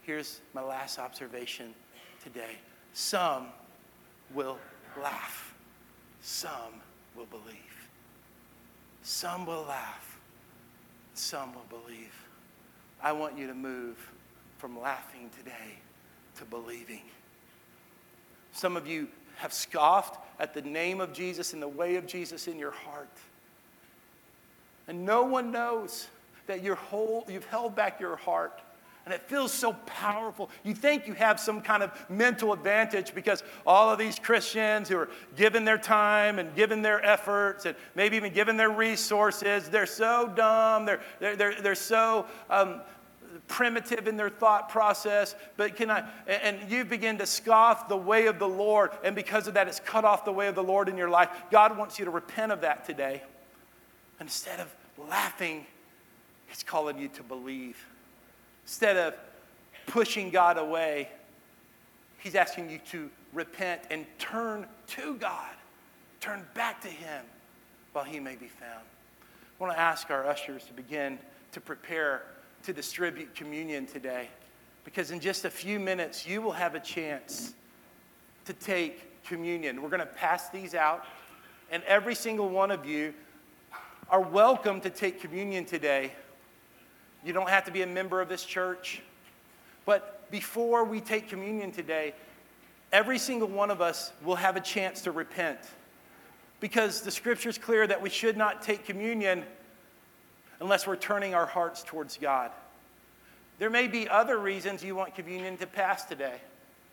Here's 0.00 0.40
my 0.54 0.62
last 0.62 0.98
observation 0.98 1.74
today 2.24 2.56
some 2.94 3.48
will 4.32 4.56
laugh, 4.98 5.52
some 6.22 6.80
will 7.14 7.26
believe. 7.26 7.88
Some 9.02 9.44
will 9.44 9.66
laugh, 9.68 10.18
some 11.12 11.52
will 11.52 11.66
believe. 11.68 12.14
I 13.02 13.12
want 13.12 13.36
you 13.36 13.48
to 13.48 13.54
move 13.54 13.98
from 14.56 14.80
laughing 14.80 15.28
today 15.36 15.81
to 16.36 16.44
believing. 16.44 17.02
Some 18.52 18.76
of 18.76 18.86
you 18.86 19.08
have 19.36 19.52
scoffed 19.52 20.18
at 20.38 20.54
the 20.54 20.62
name 20.62 21.00
of 21.00 21.12
Jesus 21.12 21.52
and 21.52 21.62
the 21.62 21.68
way 21.68 21.96
of 21.96 22.06
Jesus 22.06 22.46
in 22.46 22.58
your 22.58 22.70
heart. 22.70 23.08
And 24.88 25.04
no 25.04 25.24
one 25.24 25.50
knows 25.50 26.08
that 26.46 26.62
you're 26.62 26.74
whole, 26.74 27.24
you've 27.28 27.46
held 27.46 27.74
back 27.74 28.00
your 28.00 28.16
heart. 28.16 28.60
And 29.04 29.12
it 29.12 29.22
feels 29.22 29.52
so 29.52 29.72
powerful. 29.86 30.48
You 30.62 30.74
think 30.74 31.08
you 31.08 31.14
have 31.14 31.40
some 31.40 31.60
kind 31.60 31.82
of 31.82 31.90
mental 32.08 32.52
advantage 32.52 33.12
because 33.16 33.42
all 33.66 33.90
of 33.90 33.98
these 33.98 34.16
Christians 34.20 34.88
who 34.88 34.96
are 34.96 35.08
giving 35.36 35.64
their 35.64 35.78
time 35.78 36.38
and 36.38 36.54
giving 36.54 36.82
their 36.82 37.04
efforts 37.04 37.66
and 37.66 37.74
maybe 37.96 38.16
even 38.16 38.32
giving 38.32 38.56
their 38.56 38.70
resources, 38.70 39.68
they're 39.68 39.86
so 39.86 40.32
dumb, 40.36 40.84
they're, 40.84 41.00
they're, 41.18 41.34
they're, 41.34 41.60
they're 41.60 41.74
so 41.74 42.26
um, 42.48 42.80
primitive 43.48 44.08
in 44.08 44.16
their 44.16 44.30
thought 44.30 44.68
process, 44.68 45.34
but 45.56 45.76
can 45.76 45.90
I, 45.90 46.08
and 46.26 46.70
you 46.70 46.84
begin 46.84 47.18
to 47.18 47.26
scoff 47.26 47.88
the 47.88 47.96
way 47.96 48.26
of 48.26 48.38
the 48.38 48.48
Lord, 48.48 48.90
and 49.04 49.14
because 49.14 49.46
of 49.46 49.54
that, 49.54 49.68
it's 49.68 49.80
cut 49.80 50.04
off 50.04 50.24
the 50.24 50.32
way 50.32 50.48
of 50.48 50.54
the 50.54 50.62
Lord 50.62 50.88
in 50.88 50.96
your 50.96 51.10
life. 51.10 51.30
God 51.50 51.76
wants 51.76 51.98
you 51.98 52.04
to 52.04 52.10
repent 52.10 52.52
of 52.52 52.60
that 52.62 52.84
today. 52.84 53.22
Instead 54.20 54.60
of 54.60 54.74
laughing, 55.08 55.66
He's 56.46 56.62
calling 56.62 56.98
you 56.98 57.08
to 57.08 57.22
believe. 57.22 57.86
Instead 58.64 58.96
of 58.96 59.14
pushing 59.86 60.30
God 60.30 60.58
away, 60.58 61.08
He's 62.18 62.34
asking 62.34 62.70
you 62.70 62.78
to 62.90 63.10
repent 63.32 63.82
and 63.90 64.06
turn 64.18 64.66
to 64.88 65.16
God, 65.16 65.50
turn 66.20 66.46
back 66.54 66.80
to 66.82 66.88
Him 66.88 67.24
while 67.92 68.04
He 68.04 68.20
may 68.20 68.36
be 68.36 68.48
found. 68.48 68.84
I 69.22 69.64
want 69.64 69.72
to 69.74 69.80
ask 69.80 70.10
our 70.10 70.26
ushers 70.26 70.64
to 70.64 70.72
begin 70.72 71.18
to 71.52 71.60
prepare 71.60 72.22
to 72.64 72.72
distribute 72.72 73.34
communion 73.34 73.86
today 73.86 74.28
because 74.84 75.10
in 75.10 75.20
just 75.20 75.44
a 75.44 75.50
few 75.50 75.78
minutes 75.78 76.26
you 76.26 76.42
will 76.42 76.52
have 76.52 76.74
a 76.74 76.80
chance 76.80 77.54
to 78.44 78.52
take 78.52 79.24
communion. 79.24 79.80
We're 79.82 79.88
going 79.88 80.00
to 80.00 80.06
pass 80.06 80.48
these 80.50 80.74
out, 80.74 81.04
and 81.70 81.82
every 81.84 82.14
single 82.14 82.48
one 82.48 82.70
of 82.70 82.84
you 82.84 83.14
are 84.10 84.20
welcome 84.20 84.80
to 84.80 84.90
take 84.90 85.20
communion 85.20 85.64
today. 85.64 86.12
You 87.24 87.32
don't 87.32 87.48
have 87.48 87.64
to 87.64 87.70
be 87.70 87.82
a 87.82 87.86
member 87.86 88.20
of 88.20 88.28
this 88.28 88.44
church. 88.44 89.02
But 89.84 90.30
before 90.30 90.84
we 90.84 91.00
take 91.00 91.28
communion 91.28 91.70
today, 91.70 92.14
every 92.92 93.18
single 93.18 93.48
one 93.48 93.70
of 93.70 93.80
us 93.80 94.12
will 94.24 94.36
have 94.36 94.56
a 94.56 94.60
chance 94.60 95.02
to 95.02 95.12
repent. 95.12 95.58
Because 96.60 97.00
the 97.00 97.10
scripture 97.10 97.48
is 97.48 97.58
clear 97.58 97.86
that 97.86 98.00
we 98.00 98.10
should 98.10 98.36
not 98.36 98.62
take 98.62 98.84
communion 98.84 99.44
unless 100.62 100.86
we're 100.86 100.96
turning 100.96 101.34
our 101.34 101.44
hearts 101.44 101.82
towards 101.82 102.16
God. 102.16 102.52
There 103.58 103.68
may 103.68 103.88
be 103.88 104.08
other 104.08 104.38
reasons 104.38 104.82
you 104.82 104.94
want 104.94 105.14
communion 105.14 105.56
to 105.56 105.66
pass 105.66 106.04
today. 106.04 106.36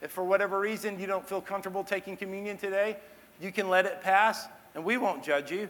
If 0.02 0.12
for 0.12 0.24
whatever 0.24 0.60
reason 0.60 1.00
you 1.00 1.06
don't 1.06 1.26
feel 1.28 1.40
comfortable 1.40 1.84
taking 1.84 2.18
communion 2.18 2.58
today, 2.58 2.98
you 3.40 3.52
can 3.52 3.70
let 3.70 3.86
it 3.86 4.02
pass 4.02 4.48
and 4.74 4.84
we 4.84 4.98
won't 4.98 5.24
judge 5.24 5.52
you. 5.52 5.70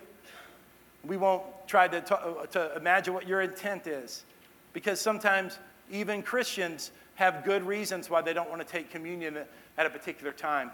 We 1.03 1.17
won't 1.17 1.43
try 1.67 1.89
to, 1.89 2.15
uh, 2.15 2.45
to 2.47 2.75
imagine 2.77 3.13
what 3.13 3.27
your 3.27 3.41
intent 3.41 3.85
is. 3.85 4.23
Because 4.71 5.01
sometimes 5.01 5.59
even 5.91 6.23
Christians 6.23 6.91
have 7.15 7.43
good 7.43 7.63
reasons 7.63 8.09
why 8.09 8.21
they 8.21 8.33
don't 8.33 8.49
want 8.49 8.65
to 8.65 8.67
take 8.67 8.89
communion 8.91 9.39
at 9.77 9.85
a 9.85 9.89
particular 9.89 10.31
time. 10.31 10.71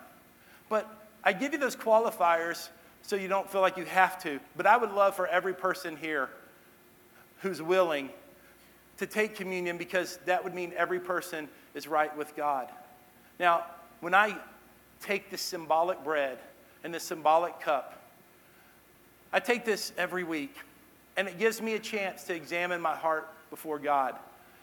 But 0.70 0.88
I 1.24 1.34
give 1.34 1.54
you 1.54 1.60
those 1.60 1.76
qualifiers 1.76 2.70
so 3.02 3.16
you 3.16 3.28
don't 3.28 3.50
feel 3.50 3.62
like 3.62 3.78
you 3.78 3.86
have 3.86 4.22
to. 4.24 4.40
But 4.56 4.68
I 4.68 4.78
would 4.78 4.92
love 4.92 5.16
for 5.16 5.26
every 5.26 5.56
person 5.56 5.98
here 5.98 6.30
who's 7.46 7.62
willing 7.62 8.10
to 8.98 9.06
take 9.06 9.36
communion 9.36 9.78
because 9.78 10.18
that 10.26 10.44
would 10.44 10.56
mean 10.56 10.74
every 10.76 11.00
person 11.00 11.48
is 11.76 11.88
right 11.88 12.16
with 12.18 12.36
God. 12.36 12.70
Now, 13.40 13.66
when 14.00 14.16
I 14.16 14.36
take 15.00 15.30
this 15.30 15.44
symbolic 15.44 16.04
bread 16.04 16.40
and 16.84 16.92
this 16.92 17.04
symbolic 17.04 17.60
cup, 17.60 18.02
I 19.32 19.40
take 19.40 19.64
this 19.64 19.94
every 19.96 20.24
week, 20.24 20.56
and 21.18 21.28
it 21.28 21.38
gives 21.38 21.62
me 21.62 21.76
a 21.76 21.80
chance 21.80 22.24
to 22.24 22.34
examine 22.34 22.82
my 22.82 22.96
heart 22.96 23.30
before 23.52 23.78
God. 23.78 24.16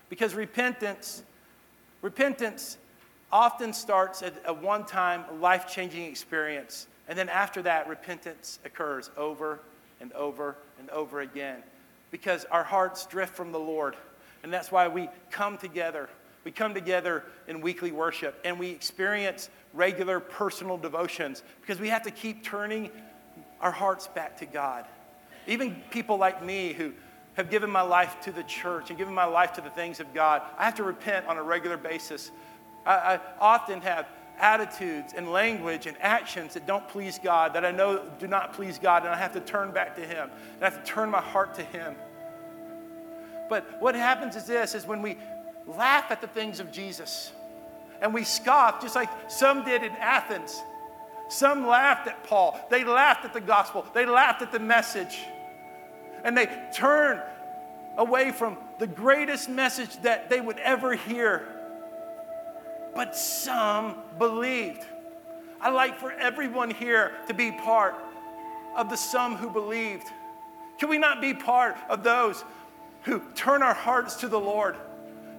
Because 0.09 0.35
repentance, 0.35 1.23
repentance 2.01 2.79
often 3.31 3.73
starts 3.73 4.25
at 4.25 4.35
a 4.45 4.53
one 4.53 4.85
time 4.87 5.40
life 5.40 5.68
changing 5.68 6.03
experience. 6.07 6.88
And 7.09 7.16
then 7.16 7.29
after 7.29 7.62
that, 7.62 7.87
repentance 7.87 8.59
occurs 8.64 9.12
over 9.16 9.61
and 10.01 10.12
over 10.14 10.57
and 10.81 10.90
over 10.90 11.21
again 11.21 11.62
because 12.12 12.44
our 12.53 12.62
hearts 12.62 13.07
drift 13.07 13.35
from 13.35 13.51
the 13.51 13.59
Lord. 13.59 13.96
And 14.44 14.53
that's 14.53 14.70
why 14.70 14.87
we 14.87 15.09
come 15.33 15.59
together. 15.59 16.09
We 16.44 16.53
come 16.53 16.75
together 16.75 17.25
in 17.48 17.61
weekly 17.61 17.90
worship 17.90 18.38
and 18.44 18.59
we 18.59 18.70
experience 18.70 19.48
regular 19.75 20.20
personal 20.20 20.77
devotions 20.77 21.42
because 21.61 21.81
we 21.81 21.88
have 21.88 22.03
to 22.03 22.11
keep 22.12 22.44
turning 22.44 22.90
our 23.61 23.72
hearts 23.72 24.07
back 24.09 24.38
to 24.38 24.46
God. 24.46 24.85
Even 25.46 25.83
people 25.90 26.18
like 26.18 26.44
me 26.44 26.72
who 26.72 26.92
have 27.35 27.48
given 27.48 27.70
my 27.70 27.81
life 27.81 28.20
to 28.22 28.33
the 28.33 28.42
church 28.42 28.90
and 28.90 28.98
given 28.98 29.14
my 29.14 29.25
life 29.25 29.55
to 29.55 29.61
the 29.61 29.70
things 29.70 29.98
of 29.98 30.12
God, 30.12 30.42
I 30.59 30.64
have 30.64 30.75
to 30.77 30.85
repent 30.85 31.27
on 31.27 31.38
a 31.38 31.42
regular 31.42 31.77
basis. 31.77 32.31
I, 32.85 32.92
I 33.14 33.20
often 33.40 33.81
have 33.81 34.07
attitudes 34.38 35.12
and 35.16 35.31
language 35.31 35.87
and 35.87 35.97
actions 36.01 36.55
that 36.55 36.66
don't 36.66 36.87
please 36.88 37.18
God, 37.23 37.55
that 37.55 37.64
I 37.64 37.71
know 37.71 38.05
do 38.18 38.27
not 38.27 38.53
please 38.53 38.79
God, 38.79 39.05
and 39.05 39.14
I 39.14 39.18
have 39.18 39.33
to 39.33 39.40
turn 39.40 39.73
back 39.73 39.97
to 39.97 40.03
Him. 40.03 40.31
And 40.55 40.62
I 40.62 40.71
have 40.71 40.83
to 40.83 40.90
turn 40.90 41.11
my 41.11 41.21
heart 41.21 41.55
to 41.55 41.62
Him. 41.62 41.95
But 43.49 43.81
what 43.81 43.95
happens 43.95 44.37
is 44.37 44.47
this 44.47 44.75
is 44.75 44.87
when 44.87 45.03
we 45.03 45.18
laugh 45.66 46.11
at 46.11 46.21
the 46.21 46.27
things 46.27 46.61
of 46.61 46.73
Jesus 46.73 47.33
and 48.01 48.12
we 48.12 48.25
scoff, 48.25 48.83
just 48.83 48.97
like 48.97 49.09
some 49.29 49.64
did 49.64 49.83
in 49.83 49.92
Athens. 49.92 50.61
Some 51.29 51.66
laughed 51.66 52.09
at 52.09 52.25
Paul. 52.25 52.61
They 52.68 52.85
laughed 52.85 53.25
at 53.25 53.33
the 53.33 53.40
gospel. 53.40 53.87
They 53.95 54.05
laughed 54.05 54.42
at 54.42 54.53
the 54.53 54.59
message. 54.59 55.18
And 56.25 56.37
they 56.37 56.49
turned 56.75 57.23
away 57.97 58.33
from 58.33 58.57
the 58.79 58.87
greatest 58.87 59.49
message 59.49 59.97
that 60.03 60.29
they 60.29 60.40
would 60.40 60.59
ever 60.59 60.95
hear. 60.95 61.47
But 62.95 63.17
some 63.17 63.97
believed. 64.19 64.85
I 65.61 65.71
like 65.71 65.99
for 65.99 66.13
everyone 66.13 66.71
here 66.71 67.13
to 67.29 67.35
be 67.35 67.53
part 67.53 67.95
of 68.77 68.91
the 68.91 68.97
some 68.97 69.37
who 69.37 69.49
believed. 69.49 70.07
Can 70.79 70.89
we 70.89 70.99
not 70.99 71.21
be 71.21 71.35
part 71.35 71.77
of 71.89 72.03
those 72.03 72.45
who 73.03 73.23
turn 73.35 73.63
our 73.63 73.75
hearts 73.75 74.17
to 74.17 74.29
the 74.29 74.41
Lord, 74.41 74.77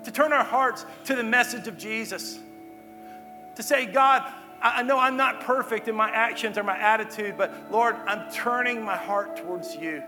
to 0.06 0.12
turn 0.12 0.34
our 0.34 0.44
hearts 0.44 0.86
to 1.06 1.16
the 1.16 1.24
message 1.24 1.68
of 1.68 1.78
Jesus? 1.78 2.40
To 3.56 3.64
say, 3.64 3.86
God, 3.86 4.32
I 4.62 4.82
know 4.82 4.98
I'm 4.98 5.18
not 5.18 5.42
perfect 5.42 5.90
in 5.90 5.96
my 5.96 6.10
actions 6.10 6.58
or 6.58 6.64
my 6.64 6.78
attitude, 6.78 7.36
but 7.38 7.54
Lord, 7.70 7.96
I'm 8.08 8.32
turning 8.32 8.84
my 8.84 8.96
heart 8.96 9.36
towards 9.36 9.76
you. 9.76 10.02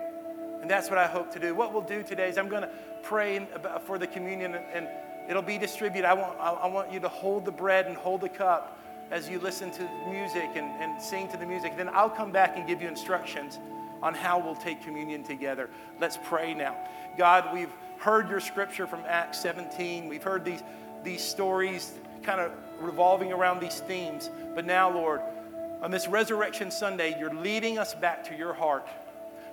And 0.61 0.71
that's 0.71 0.89
what 0.89 0.97
I 0.97 1.07
hope 1.07 1.31
to 1.33 1.39
do. 1.39 1.53
What 1.53 1.73
we'll 1.73 1.81
do 1.81 2.01
today 2.01 2.29
is 2.29 2.37
I'm 2.37 2.47
going 2.47 2.63
to 2.63 2.71
pray 3.03 3.45
for 3.85 3.99
the 3.99 4.07
communion 4.07 4.55
and 4.55 4.87
it'll 5.27 5.41
be 5.41 5.57
distributed. 5.57 6.07
I 6.07 6.13
want, 6.13 6.39
I 6.39 6.67
want 6.67 6.91
you 6.91 6.99
to 6.99 7.09
hold 7.09 7.45
the 7.45 7.51
bread 7.51 7.87
and 7.87 7.95
hold 7.95 8.21
the 8.21 8.29
cup 8.29 8.79
as 9.11 9.29
you 9.29 9.39
listen 9.39 9.71
to 9.71 9.89
music 10.09 10.49
and, 10.55 10.67
and 10.81 11.01
sing 11.01 11.27
to 11.29 11.37
the 11.37 11.45
music. 11.45 11.77
Then 11.77 11.89
I'll 11.89 12.09
come 12.09 12.31
back 12.31 12.57
and 12.57 12.67
give 12.67 12.81
you 12.81 12.87
instructions 12.87 13.59
on 14.01 14.13
how 14.13 14.39
we'll 14.39 14.55
take 14.55 14.83
communion 14.83 15.23
together. 15.23 15.69
Let's 15.99 16.17
pray 16.23 16.53
now. 16.53 16.75
God, 17.17 17.53
we've 17.53 17.71
heard 17.97 18.29
your 18.29 18.39
scripture 18.39 18.87
from 18.87 19.01
Acts 19.07 19.39
17. 19.39 20.07
We've 20.07 20.23
heard 20.23 20.43
these, 20.43 20.63
these 21.03 21.23
stories 21.23 21.93
kind 22.23 22.41
of 22.41 22.51
revolving 22.79 23.31
around 23.31 23.61
these 23.61 23.79
themes. 23.81 24.29
But 24.53 24.65
now, 24.65 24.91
Lord, 24.91 25.21
on 25.81 25.91
this 25.91 26.07
Resurrection 26.07 26.71
Sunday, 26.71 27.15
you're 27.19 27.33
leading 27.33 27.77
us 27.77 27.93
back 27.93 28.23
to 28.25 28.35
your 28.35 28.53
heart. 28.53 28.87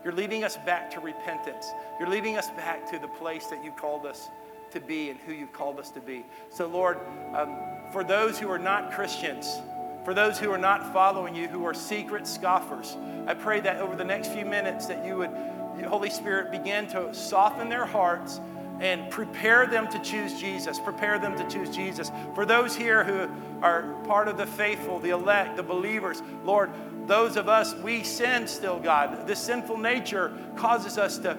You're 0.03 0.15
leading 0.15 0.43
us 0.45 0.57
back 0.57 0.91
to 0.93 1.01
repentance. 1.01 1.67
You're 2.01 2.09
leading 2.09 2.37
us 2.37 2.51
back 2.51 2.91
to 2.91 2.99
the 2.99 3.09
place 3.09 3.47
that 3.47 3.63
you 3.63 3.71
called 3.71 4.07
us 4.07 4.29
to 4.73 4.81
be 4.81 5.11
and 5.11 5.19
who 5.21 5.33
you've 5.33 5.53
called 5.53 5.79
us 5.79 5.91
to 5.91 6.01
be. 6.01 6.25
So, 6.51 6.67
Lord, 6.67 6.99
um, 7.35 7.57
for 7.93 8.05
those 8.05 8.39
who 8.39 8.51
are 8.51 8.59
not 8.59 8.93
Christians, 8.93 9.61
for 10.05 10.15
those 10.15 10.39
who 10.39 10.51
are 10.51 10.59
not 10.59 10.93
following 10.93 11.35
you, 11.35 11.49
who 11.49 11.65
are 11.65 11.75
secret 11.75 12.27
scoffers, 12.27 12.97
I 13.27 13.35
pray 13.35 13.61
that 13.61 13.81
over 13.81 13.95
the 13.95 14.05
next 14.05 14.29
few 14.29 14.45
minutes 14.45 14.87
that 14.87 15.05
you 15.05 15.19
would, 15.19 15.31
Holy 15.87 16.11
Spirit, 16.11 16.51
begin 16.51 16.87
to 16.89 17.15
soften 17.15 17.69
their 17.69 17.87
hearts 17.87 18.41
and 18.81 19.09
prepare 19.11 19.67
them 19.67 19.89
to 19.89 19.99
choose 20.01 20.41
Jesus. 20.41 20.81
Prepare 20.81 21.19
them 21.21 21.37
to 21.37 21.49
choose 21.49 21.75
Jesus. 21.75 22.11
For 22.35 22.45
those 22.45 22.75
here 22.75 23.05
who 23.05 23.29
are 23.63 23.95
part 24.05 24.27
of 24.27 24.37
the 24.37 24.47
faithful, 24.47 24.99
the 24.99 25.11
elect, 25.11 25.57
the 25.57 25.63
believers, 25.63 26.21
Lord, 26.45 26.71
those 27.07 27.37
of 27.37 27.49
us, 27.49 27.75
we 27.77 28.03
sin 28.03 28.47
still, 28.47 28.79
God. 28.79 29.27
This 29.27 29.39
sinful 29.39 29.79
nature 29.79 30.33
causes 30.57 30.99
us 30.99 31.19
to 31.19 31.37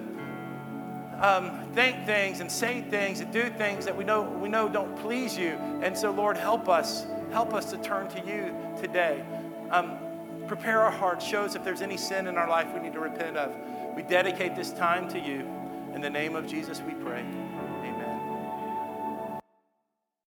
um, 1.20 1.72
think 1.74 2.06
things 2.06 2.40
and 2.40 2.50
say 2.50 2.82
things 2.82 3.20
and 3.20 3.32
do 3.32 3.48
things 3.50 3.84
that 3.84 3.96
we 3.96 4.04
know, 4.04 4.22
we 4.22 4.48
know 4.48 4.68
don't 4.68 4.96
please 4.96 5.36
you. 5.36 5.58
And 5.82 5.96
so, 5.96 6.10
Lord, 6.10 6.36
help 6.36 6.68
us. 6.68 7.06
Help 7.30 7.52
us 7.54 7.70
to 7.70 7.76
turn 7.78 8.08
to 8.08 8.20
you 8.26 8.54
today. 8.80 9.24
Um, 9.70 9.98
prepare 10.46 10.80
our 10.80 10.90
hearts. 10.90 11.24
Show 11.26 11.44
us 11.44 11.54
if 11.54 11.64
there's 11.64 11.82
any 11.82 11.96
sin 11.96 12.26
in 12.26 12.36
our 12.36 12.48
life 12.48 12.72
we 12.72 12.80
need 12.80 12.92
to 12.92 13.00
repent 13.00 13.36
of. 13.36 13.54
We 13.96 14.02
dedicate 14.02 14.56
this 14.56 14.72
time 14.72 15.08
to 15.10 15.18
you. 15.18 15.48
In 15.94 16.00
the 16.00 16.10
name 16.10 16.34
of 16.36 16.46
Jesus, 16.46 16.80
we 16.80 16.92
pray. 16.94 17.24